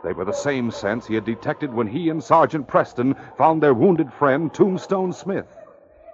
They 0.02 0.12
were 0.12 0.24
the 0.24 0.32
same 0.32 0.72
scents 0.72 1.06
he 1.06 1.14
had 1.14 1.24
detected 1.24 1.72
when 1.72 1.86
he 1.86 2.10
and 2.10 2.20
Sergeant 2.22 2.66
Preston 2.66 3.14
found 3.38 3.62
their 3.62 3.74
wounded 3.74 4.12
friend, 4.12 4.52
Tombstone 4.52 5.12
Smith. 5.12 5.46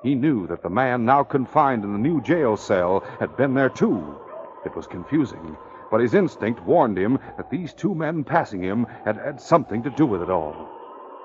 He 0.03 0.15
knew 0.15 0.47
that 0.49 0.63
the 0.63 0.69
man 0.69 1.07
now 1.07 1.23
confined 1.23 1.83
in 1.83 1.95
the 1.95 1.99
new 1.99 2.21
jail 2.21 2.59
cell 2.59 3.03
had 3.19 3.39
been 3.39 3.55
there 3.55 3.71
too. 3.71 4.19
It 4.67 4.77
was 4.77 4.87
confusing, 4.87 5.57
but 5.93 6.01
his 6.01 6.15
instinct 6.15 6.59
warned 6.63 6.97
him 6.97 7.19
that 7.37 7.51
these 7.51 7.75
two 7.75 7.95
men 7.95 8.25
passing 8.25 8.63
him 8.63 8.87
had 9.05 9.19
had 9.19 9.39
something 9.39 9.83
to 9.83 9.91
do 9.91 10.07
with 10.07 10.23
it 10.23 10.31
all. 10.31 10.57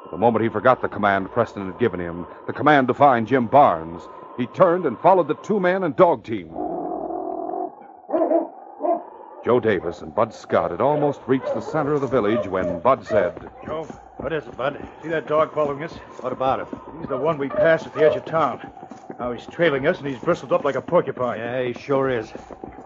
But 0.03 0.11
The 0.11 0.17
moment 0.17 0.43
he 0.43 0.49
forgot 0.49 0.81
the 0.81 0.89
command 0.89 1.31
Preston 1.31 1.65
had 1.65 1.79
given 1.79 2.01
him, 2.01 2.27
the 2.47 2.53
command 2.53 2.89
to 2.89 2.93
find 2.93 3.25
Jim 3.25 3.47
Barnes, 3.47 4.09
he 4.35 4.45
turned 4.45 4.85
and 4.85 4.99
followed 4.99 5.29
the 5.29 5.35
two 5.35 5.61
men 5.61 5.83
and 5.83 5.95
dog 5.95 6.25
team. 6.25 6.49
Joe 9.47 9.61
Davis 9.61 10.01
and 10.01 10.13
Bud 10.13 10.33
Scott 10.33 10.71
had 10.71 10.81
almost 10.81 11.21
reached 11.25 11.53
the 11.53 11.61
center 11.61 11.93
of 11.93 12.01
the 12.01 12.07
village 12.07 12.49
when 12.49 12.81
Bud 12.81 13.07
said, 13.07 13.49
Joe, 13.65 13.85
what 14.17 14.33
is 14.33 14.45
it, 14.45 14.57
Bud? 14.57 14.85
See 15.01 15.07
that 15.07 15.25
dog 15.25 15.53
following 15.53 15.81
us? 15.85 15.93
What 16.19 16.33
about 16.33 16.59
him? 16.59 16.79
He's 16.99 17.07
the 17.07 17.15
one 17.15 17.37
we 17.37 17.47
passed 17.47 17.85
at 17.85 17.93
the 17.93 18.01
edge 18.01 18.17
of 18.17 18.25
town. 18.25 18.69
Now 19.17 19.31
he's 19.31 19.45
trailing 19.45 19.87
us, 19.87 19.99
and 19.99 20.07
he's 20.07 20.19
bristled 20.19 20.51
up 20.51 20.65
like 20.65 20.75
a 20.75 20.81
porcupine. 20.81 21.39
Yeah, 21.39 21.63
he 21.63 21.71
sure 21.71 22.09
is. 22.09 22.29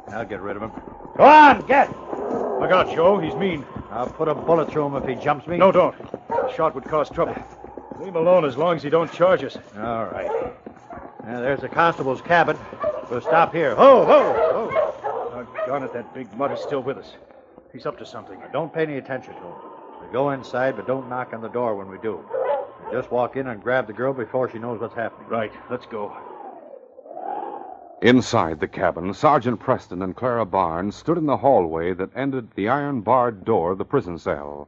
I'll 0.10 0.24
get 0.24 0.40
rid 0.40 0.56
of 0.56 0.62
him. 0.62 0.72
Go 1.18 1.24
on, 1.24 1.66
get! 1.66 1.90
Look 1.90 2.70
out, 2.70 2.94
Joe. 2.94 3.18
He's 3.18 3.34
mean. 3.34 3.66
I'll 3.90 4.06
put 4.06 4.28
a 4.28 4.36
bullet 4.36 4.72
through 4.72 4.86
him 4.86 4.96
if 5.02 5.10
he 5.10 5.16
jumps 5.16 5.48
me. 5.48 5.58
No, 5.58 5.72
don't. 5.72 5.96
A 6.30 6.54
shot 6.56 6.76
would 6.76 6.84
cause 6.84 7.10
trouble. 7.10 7.34
Leave 7.98 8.10
him 8.10 8.18
alone 8.18 8.46
as 8.46 8.56
long 8.56 8.76
as 8.76 8.84
he 8.84 8.92
don't 8.92 9.12
charge 9.12 9.44
us. 9.44 9.58
All 9.78 10.06
right. 10.06 10.30
Now, 11.26 11.42
there's 11.42 11.62
the 11.62 11.70
constable's 11.70 12.22
cabin. 12.22 12.56
We'll 13.10 13.22
stop 13.22 13.52
here. 13.52 13.74
Ho, 13.74 14.06
ho, 14.06 14.34
ho! 14.34 14.81
Doggone 15.66 15.84
it, 15.84 15.94
that 15.94 16.14
big 16.14 16.34
mutt 16.36 16.52
is 16.52 16.60
still 16.60 16.82
with 16.82 16.98
us. 16.98 17.14
He's 17.72 17.86
up 17.86 17.98
to 18.00 18.06
something. 18.06 18.42
Don't 18.52 18.74
pay 18.74 18.84
any 18.84 18.98
attention 18.98 19.36
to 19.36 19.40
him. 19.40 19.54
We 20.02 20.12
go 20.12 20.32
inside, 20.32 20.76
but 20.76 20.88
don't 20.88 21.08
knock 21.08 21.34
on 21.34 21.42
the 21.42 21.50
door 21.50 21.76
when 21.76 21.88
we 21.88 22.00
do. 22.00 22.20
We 22.86 22.98
just 22.98 23.12
walk 23.12 23.38
in 23.38 23.48
and 23.48 23.62
grab 23.62 23.86
the 23.86 23.94
girl 23.94 24.12
before 24.12 24.50
she 24.50 24.58
knows 24.58 24.82
what's 24.82 24.96
happening. 24.96 25.30
Right. 25.30 25.52
Let's 25.70 25.86
go. 25.86 26.18
Inside 28.02 28.60
the 28.60 28.68
cabin, 28.68 29.14
Sergeant 29.14 29.60
Preston 29.60 30.02
and 30.02 30.16
Clara 30.16 30.46
Barnes 30.46 30.96
stood 30.96 31.20
in 31.20 31.28
the 31.28 31.38
hallway 31.38 31.94
that 31.94 32.10
ended 32.16 32.50
the 32.56 32.68
iron 32.68 33.02
barred 33.02 33.46
door 33.46 33.74
of 33.74 33.78
the 33.78 33.86
prison 33.86 34.18
cell. 34.18 34.68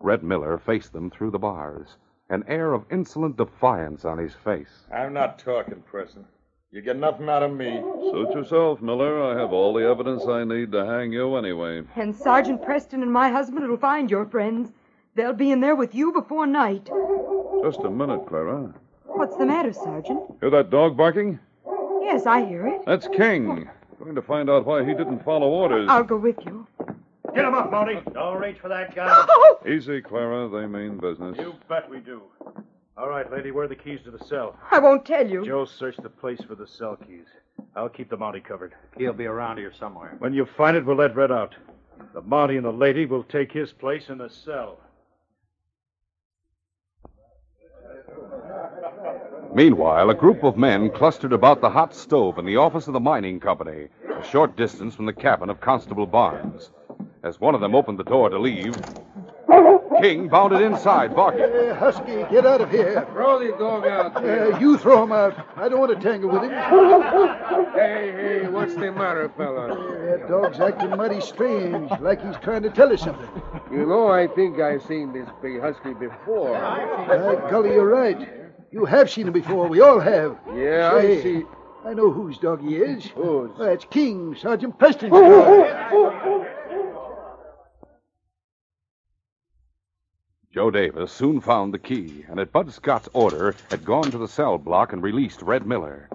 Red 0.00 0.24
Miller 0.24 0.58
faced 0.58 0.92
them 0.92 1.08
through 1.08 1.30
the 1.30 1.38
bars, 1.38 1.96
an 2.28 2.42
air 2.48 2.72
of 2.72 2.84
insolent 2.90 3.36
defiance 3.36 4.04
on 4.04 4.18
his 4.18 4.34
face. 4.34 4.88
I'm 4.92 5.12
not 5.12 5.38
talking, 5.38 5.80
Preston. 5.82 6.24
You 6.72 6.82
get 6.82 6.96
nothing 6.98 7.28
out 7.28 7.42
of 7.42 7.52
me. 7.52 7.80
Suit 8.10 8.30
yourself, 8.32 8.82
Miller. 8.82 9.22
I 9.22 9.40
have 9.40 9.52
all 9.52 9.72
the 9.72 9.86
evidence 9.86 10.26
I 10.26 10.44
need 10.44 10.72
to 10.72 10.84
hang 10.84 11.12
you 11.12 11.36
anyway. 11.36 11.82
And 11.94 12.14
Sergeant 12.14 12.62
Preston 12.62 13.02
and 13.02 13.12
my 13.12 13.30
husband 13.30 13.68
will 13.68 13.76
find 13.76 14.10
your 14.10 14.26
friends. 14.26 14.72
They'll 15.14 15.32
be 15.32 15.52
in 15.52 15.60
there 15.60 15.76
with 15.76 15.94
you 15.94 16.12
before 16.12 16.46
night. 16.46 16.90
Just 17.62 17.80
a 17.80 17.90
minute, 17.90 18.26
Clara. 18.26 18.74
What's 19.04 19.36
the 19.36 19.46
matter, 19.46 19.72
Sergeant? 19.72 20.20
Hear 20.40 20.50
that 20.50 20.70
dog 20.70 20.96
barking? 20.96 21.38
Yes, 22.02 22.26
I 22.26 22.44
hear 22.44 22.66
it. 22.66 22.82
That's 22.84 23.08
King. 23.08 23.70
Going 23.98 24.14
to 24.14 24.22
find 24.22 24.50
out 24.50 24.66
why 24.66 24.84
he 24.84 24.92
didn't 24.92 25.24
follow 25.24 25.48
orders. 25.48 25.88
I'll 25.88 26.04
go 26.04 26.18
with 26.18 26.36
you. 26.44 26.66
Get 27.34 27.44
him 27.44 27.54
up, 27.54 27.70
Mountie. 27.70 28.02
Don't 28.12 28.38
reach 28.40 28.58
for 28.58 28.68
that 28.68 28.94
gun. 28.94 29.08
Oh! 29.10 29.58
Easy, 29.66 30.00
Clara. 30.02 30.48
They 30.48 30.66
mean 30.66 30.98
business. 30.98 31.36
You 31.38 31.54
bet 31.68 31.88
we 31.88 32.00
do. 32.00 32.22
All 32.98 33.10
right, 33.10 33.30
lady, 33.30 33.50
where 33.50 33.66
are 33.66 33.68
the 33.68 33.76
keys 33.76 34.00
to 34.04 34.10
the 34.10 34.24
cell? 34.24 34.56
I 34.70 34.78
won't 34.78 35.04
tell 35.04 35.28
you. 35.28 35.44
Joe, 35.44 35.66
search 35.66 35.98
the 35.98 36.08
place 36.08 36.40
for 36.42 36.54
the 36.54 36.66
cell 36.66 36.96
keys. 36.96 37.26
I'll 37.74 37.90
keep 37.90 38.08
the 38.08 38.16
Mountie 38.16 38.42
covered. 38.42 38.74
He'll 38.96 39.12
be 39.12 39.26
around 39.26 39.58
here 39.58 39.72
somewhere. 39.78 40.16
When 40.18 40.32
you 40.32 40.46
find 40.46 40.78
it, 40.78 40.86
we'll 40.86 40.96
let 40.96 41.14
Red 41.14 41.30
out. 41.30 41.54
The 42.14 42.22
Mountie 42.22 42.56
and 42.56 42.64
the 42.64 42.72
lady 42.72 43.04
will 43.04 43.22
take 43.24 43.52
his 43.52 43.70
place 43.70 44.08
in 44.08 44.16
the 44.16 44.30
cell. 44.30 44.80
Meanwhile, 49.54 50.08
a 50.08 50.14
group 50.14 50.42
of 50.42 50.56
men 50.56 50.90
clustered 50.90 51.34
about 51.34 51.60
the 51.60 51.70
hot 51.70 51.94
stove 51.94 52.38
in 52.38 52.46
the 52.46 52.56
office 52.56 52.86
of 52.86 52.94
the 52.94 53.00
mining 53.00 53.40
company, 53.40 53.88
a 54.08 54.24
short 54.24 54.56
distance 54.56 54.94
from 54.94 55.04
the 55.04 55.12
cabin 55.12 55.50
of 55.50 55.60
Constable 55.60 56.06
Barnes. 56.06 56.70
As 57.22 57.40
one 57.40 57.54
of 57.54 57.60
them 57.60 57.74
opened 57.74 57.98
the 57.98 58.04
door 58.04 58.30
to 58.30 58.38
leave, 58.38 58.74
King 60.00 60.28
bounded 60.28 60.60
inside, 60.60 61.14
barking. 61.14 61.42
Uh, 61.42 61.74
Husky, 61.74 62.24
get 62.30 62.46
out 62.46 62.60
of 62.60 62.70
here. 62.70 63.06
Throw 63.12 63.38
the 63.38 63.56
dog 63.56 63.86
out. 63.86 64.16
Uh, 64.16 64.58
you 64.58 64.76
throw 64.78 65.02
him 65.02 65.12
out. 65.12 65.34
I 65.56 65.68
don't 65.68 65.80
want 65.80 65.98
to 65.98 66.00
tangle 66.00 66.30
with 66.30 66.42
him. 66.42 66.50
Hey, 66.50 68.12
hey, 68.12 68.48
what's 68.48 68.74
the 68.74 68.92
matter, 68.92 69.30
fella? 69.36 69.68
That 69.68 70.28
dog's 70.28 70.60
acting 70.60 70.90
mighty 70.90 71.20
strange, 71.20 71.90
like 72.00 72.24
he's 72.24 72.36
trying 72.42 72.62
to 72.62 72.70
tell 72.70 72.92
us 72.92 73.00
something. 73.02 73.28
You 73.70 73.86
know, 73.86 74.08
I 74.08 74.26
think 74.28 74.60
I've 74.60 74.82
seen 74.84 75.12
this 75.12 75.28
big 75.42 75.60
husky 75.60 75.94
before. 75.94 76.52
By 76.52 77.50
golly, 77.50 77.70
you're 77.72 77.86
right. 77.86 78.28
You 78.72 78.84
have 78.84 79.10
seen 79.10 79.26
him 79.26 79.32
before. 79.32 79.68
We 79.68 79.80
all 79.80 80.00
have. 80.00 80.38
Yeah, 80.54 80.92
I 80.92 81.22
see. 81.22 81.44
I 81.84 81.94
know 81.94 82.10
whose 82.10 82.38
dog 82.38 82.60
he 82.62 82.76
is. 82.76 83.06
Whose? 83.06 83.50
That's 83.58 83.84
King, 83.84 84.34
Sergeant 84.34 84.78
Preston's 84.78 85.12
dog. 85.12 86.46
Joe 90.56 90.70
Davis 90.70 91.12
soon 91.12 91.42
found 91.42 91.74
the 91.74 91.78
key, 91.78 92.24
and 92.28 92.40
at 92.40 92.50
Bud 92.50 92.72
Scott's 92.72 93.10
order 93.12 93.54
had 93.68 93.84
gone 93.84 94.10
to 94.10 94.16
the 94.16 94.26
cell 94.26 94.56
block 94.56 94.94
and 94.94 95.02
released 95.02 95.42
Red 95.42 95.66
Miller. 95.66 96.08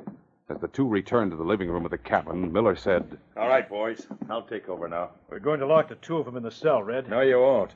As 0.50 0.58
the 0.58 0.68
two 0.68 0.88
returned 0.88 1.30
to 1.30 1.38
the 1.38 1.44
living 1.44 1.70
room 1.70 1.86
of 1.86 1.92
the 1.92 2.00
cabin, 2.00 2.52
Miller 2.52 2.76
said, 2.76 3.20
All 3.38 3.48
right, 3.48 3.70
boys. 3.70 4.08
I'll 4.32 4.42
take 4.42 4.68
over 4.68 4.88
now. 4.88 5.12
We're 5.30 5.38
going 5.38 5.60
to 5.60 5.68
lock 5.68 5.90
the 5.90 5.96
two 5.96 6.18
of 6.18 6.26
them 6.26 6.38
in 6.38 6.42
the 6.42 6.50
cell, 6.50 6.82
Red. 6.82 7.08
No, 7.08 7.22
you 7.22 7.38
won't. 7.38 7.76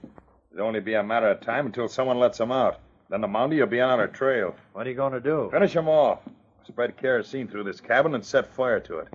It'll 0.51 0.65
only 0.65 0.80
be 0.80 0.95
a 0.95 1.04
matter 1.04 1.30
of 1.30 1.39
time 1.39 1.67
until 1.67 1.88
someone 1.88 2.17
lets 2.17 2.39
them 2.39 2.51
out. 2.51 2.80
Then 3.12 3.21
the 3.21 3.28
Mountie 3.28 3.60
will 3.60 3.67
be 3.67 3.80
on 3.80 3.99
our 3.99 4.08
trail. 4.08 4.56
What 4.73 4.88
are 4.88 4.89
you 4.89 4.95
going 4.95 5.13
to 5.13 5.19
do? 5.19 5.49
Finish 5.51 5.73
them 5.73 5.88
off. 5.88 6.21
Spread 6.67 6.97
kerosene 6.97 7.47
through 7.47 7.65
this 7.65 7.80
cabin 7.80 8.15
and 8.15 8.25
set 8.25 8.51
fire 8.51 8.80
to 8.80 8.97
it. 8.97 9.10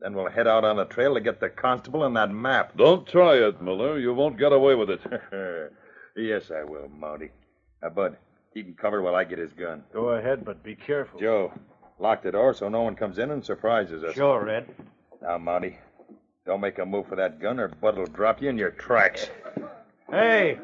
Then 0.00 0.14
we'll 0.14 0.30
head 0.30 0.48
out 0.48 0.64
on 0.64 0.76
the 0.76 0.84
trail 0.86 1.14
to 1.14 1.20
get 1.20 1.38
the 1.38 1.48
constable 1.48 2.02
and 2.02 2.16
that 2.16 2.32
map. 2.32 2.76
Don't 2.76 3.06
try 3.06 3.34
it, 3.34 3.62
Miller. 3.62 4.00
You 4.00 4.14
won't 4.14 4.36
get 4.36 4.52
away 4.52 4.74
with 4.74 4.90
it. 4.90 5.72
yes, 6.22 6.50
I 6.50 6.64
will, 6.64 6.88
Mountie. 6.88 7.30
Now, 7.82 7.90
Bud, 7.90 8.16
keep 8.52 8.66
him 8.66 8.74
covered 8.74 9.02
while 9.02 9.14
I 9.14 9.24
get 9.24 9.38
his 9.38 9.52
gun. 9.52 9.84
Go 9.92 10.10
ahead, 10.10 10.44
but 10.44 10.62
be 10.62 10.74
careful. 10.74 11.20
Joe, 11.20 11.52
lock 11.98 12.22
the 12.22 12.32
door 12.32 12.54
so 12.54 12.68
no 12.68 12.82
one 12.82 12.94
comes 12.94 13.18
in 13.18 13.30
and 13.30 13.44
surprises 13.44 14.04
us. 14.04 14.14
Sure, 14.14 14.44
Red. 14.44 14.68
Now, 15.22 15.38
Mountie, 15.38 15.76
don't 16.46 16.60
make 16.60 16.78
a 16.78 16.86
move 16.86 17.06
for 17.06 17.16
that 17.16 17.40
gun 17.40 17.60
or 17.60 17.68
Bud 17.68 17.96
will 17.96 18.06
drop 18.06 18.40
you 18.42 18.48
in 18.48 18.58
your 18.58 18.70
tracks. 18.70 19.28
Hey, 20.10 20.58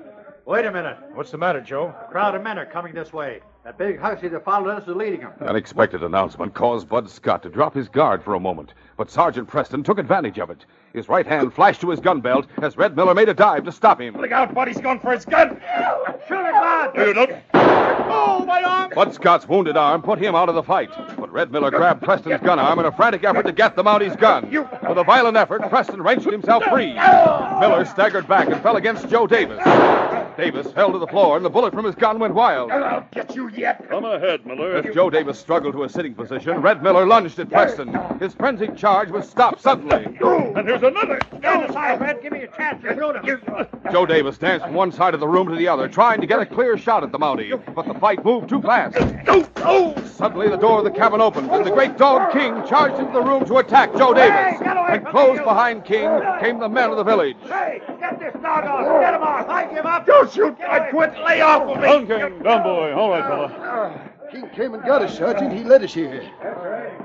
wait 0.47 0.65
a 0.65 0.73
minute. 0.73 0.97
What's 1.13 1.31
the 1.31 1.39
matter, 1.39 1.61
Joe? 1.61 1.95
A 2.07 2.11
crowd 2.11 2.35
of 2.35 2.43
men 2.43 2.59
are 2.59 2.67
coming 2.67 2.95
this 2.95 3.13
way. 3.13 3.41
That 3.65 3.79
big 3.79 3.99
hussy 3.99 4.29
that 4.29 4.45
followed 4.45 4.69
us 4.69 4.83
is 4.87 4.95
leading 4.95 5.21
them. 5.21 5.33
An 5.41 5.49
unexpected 5.49 6.03
announcement 6.03 6.53
caused 6.53 6.87
Bud 6.87 7.09
Scott 7.09 7.43
to 7.45 7.49
drop 7.49 7.73
his 7.75 7.89
guard 7.89 8.23
for 8.23 8.35
a 8.35 8.41
moment, 8.41 8.75
but 8.99 9.11
Sergeant 9.11 9.49
Preston 9.49 9.83
took 9.83 9.99
advantage 9.99 10.39
of 10.39 10.51
it. 10.51 10.67
His 10.93 11.09
right 11.09 11.27
hand 11.27 11.55
flashed 11.55 11.81
to 11.81 11.89
his 11.89 11.99
gun 11.99 12.21
belt 12.21 12.47
as 12.61 12.77
Red 12.77 12.95
Miller 12.95 13.15
made 13.15 13.31
a 13.31 13.35
dive 13.35 13.65
to 13.65 13.73
stop 13.73 14.03
him. 14.03 14.17
Look 14.21 14.33
out, 14.33 14.53
Bud. 14.53 14.69
He's 14.69 14.83
going 14.83 15.01
for 15.01 15.13
his 15.13 15.25
gun. 15.25 15.59
Shoot 16.29 16.47
it, 16.47 16.53
Bud! 16.53 16.93
You 16.95 17.15
don't. 17.15 17.33
Oh, 17.55 18.45
my 18.47 18.63
arm! 18.63 18.93
Bud 18.95 19.15
Scott's 19.15 19.49
wounded 19.49 19.79
arm 19.79 20.03
put 20.03 20.19
him 20.19 20.35
out 20.35 20.51
of 20.51 20.55
the 20.57 20.63
fight, 20.63 20.91
but 21.19 21.33
Red 21.33 21.51
Miller 21.51 21.71
grabbed 21.71 22.03
Preston's 22.03 22.43
gun 22.43 22.59
arm 22.59 22.79
in 22.81 22.85
a 22.85 22.93
frantic 22.93 23.25
effort 23.25 23.47
to 23.47 23.53
get 23.53 23.77
the 23.77 23.83
Mountie's 23.83 24.15
gun. 24.17 24.51
With 24.51 24.99
a 24.99 25.05
violent 25.05 25.39
effort, 25.39 25.63
Preston 25.71 26.03
wrenched 26.03 26.31
himself 26.31 26.65
free. 26.65 26.95
Oh. 26.99 27.59
Miller 27.61 27.87
staggered 27.87 28.29
back 28.29 28.49
and 28.49 28.63
fell 28.63 28.77
against 28.77 29.09
Joe 29.09 29.27
Davis. 29.27 29.59
Davis 30.37 30.71
fell 30.73 30.93
to 30.93 30.99
the 30.99 31.07
floor, 31.07 31.37
and 31.37 31.45
the 31.45 31.51
bullet 31.51 31.73
from 31.73 31.85
his 31.85 31.95
gun 31.95 32.19
went 32.19 32.35
wild. 32.35 32.71
I'll 32.71 33.07
get 33.13 33.35
you 33.37 33.49
yet. 33.49 33.89
Come 33.89 34.05
ahead, 34.05 34.45
Miller. 34.45 34.77
As 34.77 34.95
Joe 34.95 35.09
Davis 35.11 35.39
struggled 35.39 35.75
to 35.75 35.85
a 35.85 35.89
sitting 35.89 36.15
position, 36.15 36.61
Red 36.61 36.83
Miller 36.83 37.07
lunged 37.07 37.39
at 37.39 37.51
Preston. 37.51 37.97
His 38.19 38.35
frenzied 38.35 38.77
charge 38.77 39.11
was 39.11 39.29
stopped 39.29 39.61
suddenly. 39.61 40.05
And 40.05 40.69
here's 40.69 40.83
another. 40.83 41.21
Stand 41.39 41.71
aside, 41.71 42.01
Red. 42.01 42.23
Give 42.23 42.33
me 42.33 42.43
a 42.43 42.49
chance 42.49 42.83
to 42.83 42.95
shoot 42.95 43.17
him. 43.17 43.67
Joe 43.93 44.07
Davis 44.07 44.39
danced 44.39 44.67
from 44.67 44.75
one 44.75 44.91
side 44.93 45.15
of 45.15 45.21
the 45.21 45.29
room 45.29 45.49
to 45.49 45.57
the 45.57 45.69
other, 45.69 45.89
trying 45.89 46.21
to 46.21 46.27
get 46.27 46.41
a 46.41 46.47
clear 46.47 46.77
shot 46.77 47.05
at 47.05 47.13
the 47.13 47.19
Mountie, 47.19 47.55
but 47.75 47.87
the 47.87 47.95
fight 47.95 48.25
moved 48.25 48.49
too 48.49 48.61
fast. 48.63 48.97
Suddenly, 50.17 50.49
the 50.49 50.57
door 50.57 50.79
of 50.79 50.85
the 50.85 50.91
cabin 50.91 51.21
opened, 51.21 51.51
and 51.51 51.65
the 51.65 51.71
great 51.71 51.97
dog 51.97 52.33
King 52.33 52.67
charged 52.67 52.99
into 52.99 53.13
the 53.13 53.23
room 53.23 53.45
to 53.47 53.59
attack 53.59 53.95
Joe 53.97 54.15
Davis. 54.15 54.61
And 54.65 55.07
close 55.07 55.39
behind 55.41 55.85
King 55.85 56.09
came 56.41 56.59
the 56.59 56.69
men 56.69 56.91
of 56.91 56.97
the 56.97 57.05
village. 57.05 57.37
Hey, 57.43 57.83
get 58.01 58.19
this 58.19 58.33
dog 58.43 58.65
off. 58.65 59.01
Get 59.01 59.15
him 59.15 59.23
off. 59.23 59.49
I 59.49 59.73
give 59.73 59.85
up. 59.85 60.07
Don't 60.25 60.33
shoot. 60.33 60.61
I 60.67 60.91
quit. 60.91 61.13
Lay 61.19 61.41
off 61.43 61.63
of 61.69 61.77
me. 61.77 61.83
Down, 61.83 62.07
King. 62.07 62.43
Down, 62.43 62.63
boy. 62.63 62.95
All 62.95 63.11
right, 63.11 63.25
fella. 63.25 64.11
King 64.31 64.49
came 64.51 64.75
and 64.75 64.83
got 64.83 65.03
us, 65.03 65.19
Sergeant. 65.19 65.53
He 65.53 65.65
led 65.65 65.85
us 65.85 65.93
here. 65.93 66.31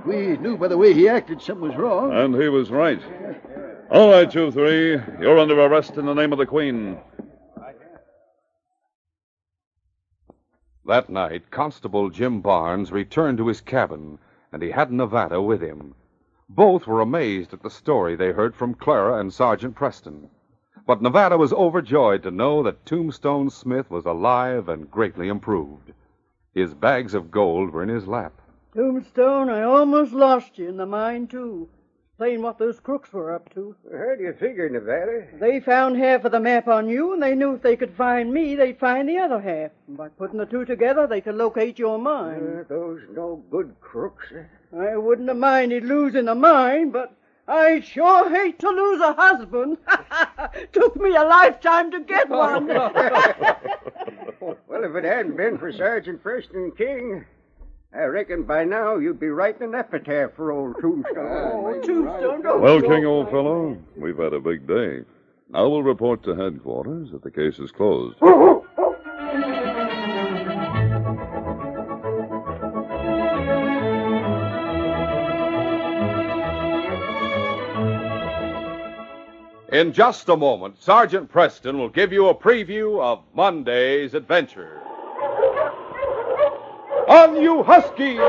We 0.06 0.38
knew 0.38 0.58
by 0.58 0.70
the 0.70 0.78
way 0.78 0.94
he 0.94 1.10
acted 1.10 1.42
something 1.42 1.68
was 1.68 1.78
wrong. 1.78 2.14
And 2.14 2.34
he 2.36 2.48
was 2.48 2.72
right. 2.72 3.02
All 3.92 4.10
right, 4.10 4.34
you 4.34 4.52
three. 4.52 4.92
You're 5.20 5.38
under 5.38 5.60
arrest 5.60 5.98
in 5.98 6.06
the 6.06 6.14
name 6.14 6.32
of 6.32 6.40
the 6.40 6.46
Queen. 6.46 6.98
That 10.86 11.10
night, 11.10 11.52
Constable 11.52 12.10
Jim 12.10 12.40
Barnes 12.42 12.92
returned 12.92 13.38
to 13.40 13.48
his 13.48 13.62
cabin, 13.62 14.18
and 14.52 14.64
he 14.64 14.72
had 14.72 14.92
Nevada 14.92 15.42
with 15.42 15.62
him. 15.62 15.94
Both 16.48 16.88
were 16.88 17.02
amazed 17.02 17.54
at 17.54 17.62
the 17.62 17.70
story 17.70 18.16
they 18.16 18.32
heard 18.32 18.56
from 18.56 18.74
Clara 18.74 19.20
and 19.20 19.32
Sergeant 19.32 19.76
Preston. 19.76 20.30
But 20.90 21.04
Nevada 21.04 21.38
was 21.38 21.54
overjoyed 21.54 22.24
to 22.24 22.32
know 22.32 22.64
that 22.64 22.84
Tombstone 22.84 23.52
Smith 23.52 23.92
was 23.92 24.08
alive 24.08 24.68
and 24.70 24.90
greatly 24.90 25.28
improved. 25.28 25.94
His 26.56 26.74
bags 26.74 27.14
of 27.14 27.30
gold 27.30 27.70
were 27.70 27.84
in 27.84 27.90
his 27.90 28.08
lap. 28.08 28.34
Tombstone, 28.74 29.52
I 29.52 29.62
almost 29.62 30.14
lost 30.14 30.58
you 30.58 30.68
in 30.68 30.78
the 30.78 30.88
mine, 30.88 31.28
too. 31.28 31.70
Plain 32.18 32.42
what 32.42 32.58
those 32.58 32.80
crooks 32.80 33.14
were 33.14 33.32
up 33.36 33.54
to. 33.54 33.76
How 33.92 34.16
do 34.16 34.24
you 34.24 34.34
figure, 34.34 34.68
Nevada? 34.68 35.28
They 35.40 35.60
found 35.60 35.96
half 35.96 36.26
of 36.26 36.32
the 36.32 36.40
map 36.40 36.68
on 36.68 36.90
you, 36.90 37.14
and 37.14 37.22
they 37.22 37.36
knew 37.36 37.54
if 37.54 37.62
they 37.62 37.76
could 37.76 37.94
find 37.94 38.34
me, 38.34 38.56
they'd 38.56 38.80
find 38.80 39.08
the 39.08 39.20
other 39.20 39.40
half. 39.40 39.70
And 39.88 39.96
by 39.96 40.10
putting 40.10 40.40
the 40.40 40.48
two 40.48 40.66
together, 40.66 41.06
they 41.06 41.22
could 41.22 41.36
locate 41.36 41.78
your 41.78 42.00
mine. 42.00 42.62
Uh, 42.62 42.64
those 42.68 43.02
no 43.12 43.44
good 43.52 43.76
crooks. 43.80 44.26
I 44.76 44.98
wouldn't 44.98 45.28
have 45.28 45.38
minded 45.38 45.84
losing 45.84 46.26
the 46.26 46.34
mine, 46.34 46.90
but 46.90 47.14
I 47.50 47.80
sure 47.80 48.30
hate 48.30 48.60
to 48.60 48.70
lose 48.70 49.02
a 49.02 49.14
husband. 49.14 49.80
Took 50.72 50.96
me 50.98 51.16
a 51.16 51.24
lifetime 51.24 51.90
to 51.92 52.00
get 52.02 52.30
one. 52.30 52.70
Well, 54.68 54.84
if 54.86 54.96
it 54.96 55.04
hadn't 55.04 55.36
been 55.36 55.58
for 55.58 55.74
Sergeant 55.74 56.24
Preston 56.24 56.72
King, 56.72 57.26
I 57.94 58.04
reckon 58.04 58.44
by 58.44 58.64
now 58.64 58.96
you'd 58.96 59.20
be 59.20 59.28
writing 59.28 59.64
an 59.64 59.76
epitaph 59.76 60.34
for 60.36 60.52
old 60.54 60.76
Tombstone. 60.80 61.18
Oh, 61.18 61.82
Tombstone, 61.84 62.42
don't 62.42 62.62
Well, 62.62 62.82
King, 62.82 63.06
old 63.06 63.30
fellow, 63.30 63.78
we've 63.98 64.18
had 64.18 64.34
a 64.34 64.40
big 64.40 64.66
day. 64.66 65.02
Now 65.50 65.68
we'll 65.68 65.84
report 65.84 66.24
to 66.24 66.36
headquarters 66.36 67.12
that 67.12 67.24
the 67.24 67.32
case 67.32 67.60
is 67.60 67.72
closed. 67.72 68.16
In 79.80 79.94
just 79.94 80.28
a 80.28 80.36
moment, 80.36 80.84
Sergeant 80.84 81.32
Preston 81.32 81.80
will 81.80 81.88
give 81.88 82.12
you 82.12 82.28
a 82.28 82.36
preview 82.36 83.02
of 83.02 83.24
Monday's 83.34 84.14
adventure. 84.14 84.82
On 87.08 87.42
you, 87.42 87.64
Huskies! 87.64 88.20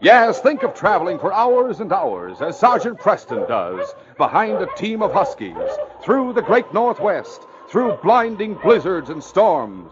Yes, 0.00 0.40
think 0.40 0.62
of 0.62 0.72
traveling 0.72 1.18
for 1.18 1.32
hours 1.34 1.80
and 1.80 1.92
hours, 1.92 2.40
as 2.40 2.56
Sergeant 2.56 3.00
Preston 3.00 3.40
does, 3.48 3.92
behind 4.16 4.62
a 4.62 4.72
team 4.76 5.02
of 5.02 5.12
Huskies, 5.12 5.56
through 6.04 6.32
the 6.32 6.42
great 6.42 6.72
Northwest, 6.72 7.48
through 7.68 7.98
blinding 8.00 8.54
blizzards 8.54 9.10
and 9.10 9.20
storms. 9.20 9.90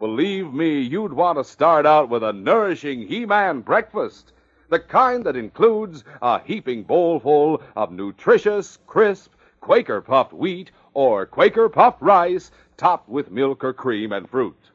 Believe 0.00 0.54
me, 0.54 0.80
you'd 0.80 1.12
want 1.12 1.36
to 1.36 1.44
start 1.44 1.84
out 1.84 2.08
with 2.08 2.22
a 2.22 2.32
nourishing 2.32 3.06
He 3.06 3.26
Man 3.26 3.60
breakfast, 3.60 4.32
the 4.68 4.78
kind 4.78 5.24
that 5.24 5.36
includes 5.36 6.04
a 6.20 6.40
heaping 6.40 6.82
bowlful 6.82 7.62
of 7.74 7.90
nutritious, 7.90 8.78
crisp, 8.86 9.32
Quaker 9.60 10.00
puffed 10.00 10.32
wheat 10.32 10.70
or 10.94 11.26
Quaker 11.26 11.68
puffed 11.68 12.00
rice 12.00 12.50
topped 12.76 13.08
with 13.08 13.30
milk 13.30 13.64
or 13.64 13.72
cream 13.72 14.12
and 14.12 14.28
fruit. 14.28 14.70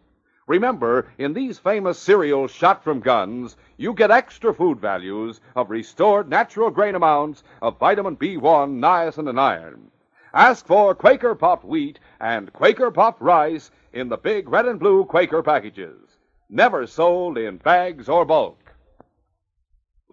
Remember, 0.46 1.08
in 1.18 1.34
these 1.34 1.58
famous 1.58 1.98
cereals 1.98 2.52
shot 2.52 2.84
from 2.84 3.00
guns, 3.00 3.56
you 3.78 3.94
get 3.94 4.12
extra 4.12 4.54
food 4.54 4.80
values 4.80 5.40
of 5.56 5.70
restored 5.70 6.28
natural 6.28 6.70
grain 6.70 6.96
amounts 6.96 7.44
of 7.62 7.80
vitamin 7.80 8.18
B1, 8.18 8.80
niacin, 8.80 9.30
and 9.30 9.40
iron. 9.40 9.90
Ask 10.34 10.66
for 10.66 10.94
Quaker 10.96 11.34
Puffed 11.36 11.64
Wheat 11.64 12.00
and 12.20 12.52
Quaker 12.52 12.92
Puffed 12.92 13.22
Rice 13.22 13.72
in 13.94 14.10
the 14.10 14.18
big 14.18 14.50
red 14.50 14.66
and 14.66 14.80
blue 14.80 15.06
Quaker 15.06 15.44
packages. 15.44 16.18
Never 16.50 16.88
sold 16.88 17.38
in 17.38 17.58
bags 17.58 18.10
or 18.10 18.26
bulk. 18.26 18.63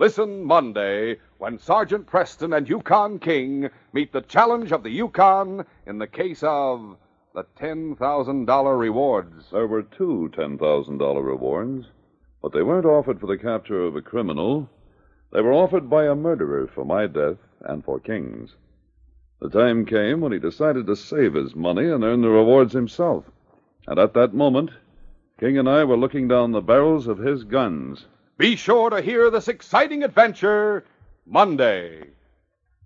Listen 0.00 0.42
Monday 0.44 1.18
when 1.36 1.58
Sergeant 1.58 2.06
Preston 2.06 2.54
and 2.54 2.66
Yukon 2.66 3.18
King 3.18 3.68
meet 3.92 4.14
the 4.14 4.22
challenge 4.22 4.72
of 4.72 4.82
the 4.82 4.88
Yukon 4.88 5.66
in 5.86 5.98
the 5.98 6.06
case 6.06 6.42
of 6.42 6.96
the 7.34 7.44
$10,000 7.60 8.80
rewards. 8.80 9.50
There 9.52 9.66
were 9.66 9.82
two 9.82 10.30
$10,000 10.34 11.22
rewards, 11.22 11.88
but 12.40 12.50
they 12.50 12.62
weren't 12.62 12.86
offered 12.86 13.20
for 13.20 13.26
the 13.26 13.36
capture 13.36 13.82
of 13.82 13.94
a 13.94 14.00
criminal. 14.00 14.70
They 15.34 15.42
were 15.42 15.52
offered 15.52 15.90
by 15.90 16.06
a 16.06 16.14
murderer 16.14 16.66
for 16.66 16.86
my 16.86 17.06
death 17.06 17.36
and 17.60 17.84
for 17.84 18.00
King's. 18.00 18.56
The 19.42 19.50
time 19.50 19.84
came 19.84 20.22
when 20.22 20.32
he 20.32 20.38
decided 20.38 20.86
to 20.86 20.96
save 20.96 21.34
his 21.34 21.54
money 21.54 21.90
and 21.90 22.02
earn 22.04 22.22
the 22.22 22.30
rewards 22.30 22.72
himself. 22.72 23.26
And 23.86 23.98
at 23.98 24.14
that 24.14 24.32
moment, 24.32 24.70
King 25.38 25.58
and 25.58 25.68
I 25.68 25.84
were 25.84 25.98
looking 25.98 26.26
down 26.26 26.52
the 26.52 26.62
barrels 26.62 27.06
of 27.06 27.18
his 27.18 27.44
guns. 27.44 28.06
Be 28.40 28.56
sure 28.56 28.88
to 28.88 29.02
hear 29.02 29.28
this 29.28 29.48
exciting 29.48 30.02
adventure 30.02 30.86
Monday. 31.26 32.04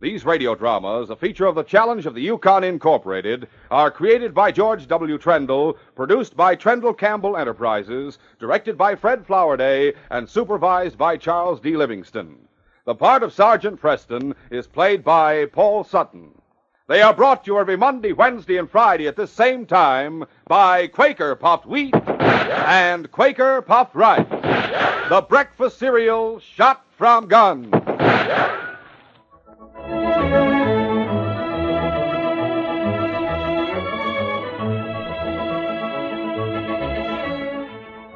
These 0.00 0.24
radio 0.24 0.56
dramas, 0.56 1.10
a 1.10 1.14
feature 1.14 1.46
of 1.46 1.54
the 1.54 1.62
Challenge 1.62 2.06
of 2.06 2.16
the 2.16 2.22
Yukon 2.22 2.64
Incorporated, 2.64 3.46
are 3.70 3.88
created 3.88 4.34
by 4.34 4.50
George 4.50 4.88
W. 4.88 5.16
Trendle, 5.16 5.76
produced 5.94 6.36
by 6.36 6.56
Trendle 6.56 6.92
Campbell 6.92 7.36
Enterprises, 7.36 8.18
directed 8.40 8.76
by 8.76 8.96
Fred 8.96 9.24
Flowerday, 9.24 9.94
and 10.10 10.28
supervised 10.28 10.98
by 10.98 11.16
Charles 11.16 11.60
D. 11.60 11.76
Livingston. 11.76 12.36
The 12.84 12.96
part 12.96 13.22
of 13.22 13.32
Sergeant 13.32 13.80
Preston 13.80 14.34
is 14.50 14.66
played 14.66 15.04
by 15.04 15.46
Paul 15.46 15.84
Sutton. 15.84 16.32
They 16.86 17.00
are 17.00 17.14
brought 17.14 17.44
to 17.44 17.52
you 17.52 17.58
every 17.58 17.78
Monday, 17.78 18.12
Wednesday, 18.12 18.58
and 18.58 18.70
Friday 18.70 19.08
at 19.08 19.16
this 19.16 19.30
same 19.30 19.64
time 19.64 20.26
by 20.46 20.86
Quaker 20.86 21.34
Puffed 21.34 21.64
Wheat 21.64 21.94
and 21.94 23.10
Quaker 23.10 23.62
Puffed 23.62 23.94
Rice, 23.94 24.28
the 25.08 25.24
breakfast 25.26 25.78
cereal 25.78 26.40
shot 26.40 26.84
from 26.98 27.26
guns. 27.26 27.70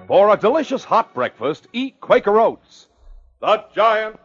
For 0.07 0.31
a 0.31 0.37
delicious 0.39 0.85
hot 0.85 1.15
breakfast, 1.15 1.69
eat 1.73 1.99
Quaker 2.03 2.39
Oats. 2.39 2.89
The 3.41 3.65
giant 3.75 4.21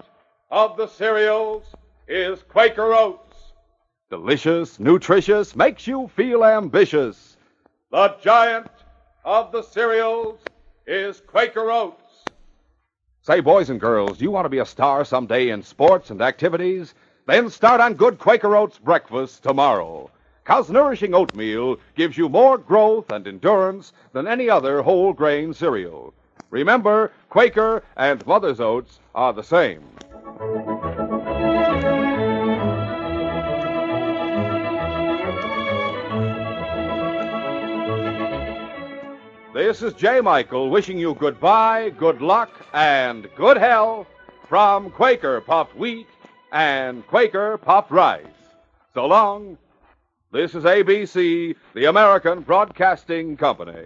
of 0.52 0.76
the 0.76 0.88
cereals 0.88 1.64
is 2.10 2.44
Quaker 2.44 2.94
Oats. 2.94 3.33
Delicious, 4.13 4.80
nutritious, 4.80 5.56
makes 5.56 5.88
you 5.88 6.08
feel 6.15 6.45
ambitious. 6.45 7.36
The 7.89 8.15
giant 8.21 8.69
of 9.26 9.52
the 9.52 9.63
cereals 9.63 10.39
is 10.86 11.19
Quaker 11.21 11.71
Oats. 11.71 12.30
Say, 13.23 13.39
boys 13.39 13.71
and 13.71 13.80
girls, 13.80 14.19
do 14.19 14.23
you 14.23 14.30
want 14.30 14.45
to 14.45 14.49
be 14.49 14.60
a 14.60 14.67
star 14.67 15.04
someday 15.04 15.49
in 15.49 15.63
sports 15.63 16.12
and 16.12 16.21
activities? 16.21 16.93
Then 17.26 17.49
start 17.49 17.82
on 17.82 17.95
good 17.95 18.19
Quaker 18.19 18.56
Oats 18.56 18.78
breakfast 18.78 19.41
tomorrow. 19.41 20.12
Cause 20.43 20.69
nourishing 20.69 21.15
oatmeal 21.15 21.78
gives 21.95 22.15
you 22.15 22.30
more 22.30 22.60
growth 22.60 23.10
and 23.10 23.26
endurance 23.26 23.93
than 24.12 24.28
any 24.28 24.47
other 24.47 24.84
whole 24.84 25.13
grain 25.13 25.56
cereal. 25.56 26.13
Remember, 26.52 27.12
Quaker 27.32 27.82
and 27.97 28.23
Mother's 28.28 28.60
Oats 28.60 28.99
are 29.15 29.34
the 29.34 29.41
same. 29.41 29.82
This 39.54 39.84
is 39.84 39.94
Jay 39.94 40.20
Michael 40.20 40.72
wishing 40.72 40.98
you 40.98 41.13
goodbye, 41.13 41.92
good 41.92 42.24
luck, 42.24 42.50
and 42.74 43.30
good 43.36 43.56
health 43.56 44.08
from 44.50 44.89
Quaker 44.89 45.42
Puffed 45.42 45.76
Wheat 45.76 46.08
and 46.52 47.06
Quaker 47.06 47.60
Puffed 47.60 47.92
Rice. 47.92 48.26
So 48.96 49.06
long. 49.06 49.60
This 50.32 50.56
is 50.56 50.63
ABC, 50.63 51.56
the 51.76 51.86
American 51.86 52.42
Broadcasting 52.42 53.38
Company. 53.38 53.86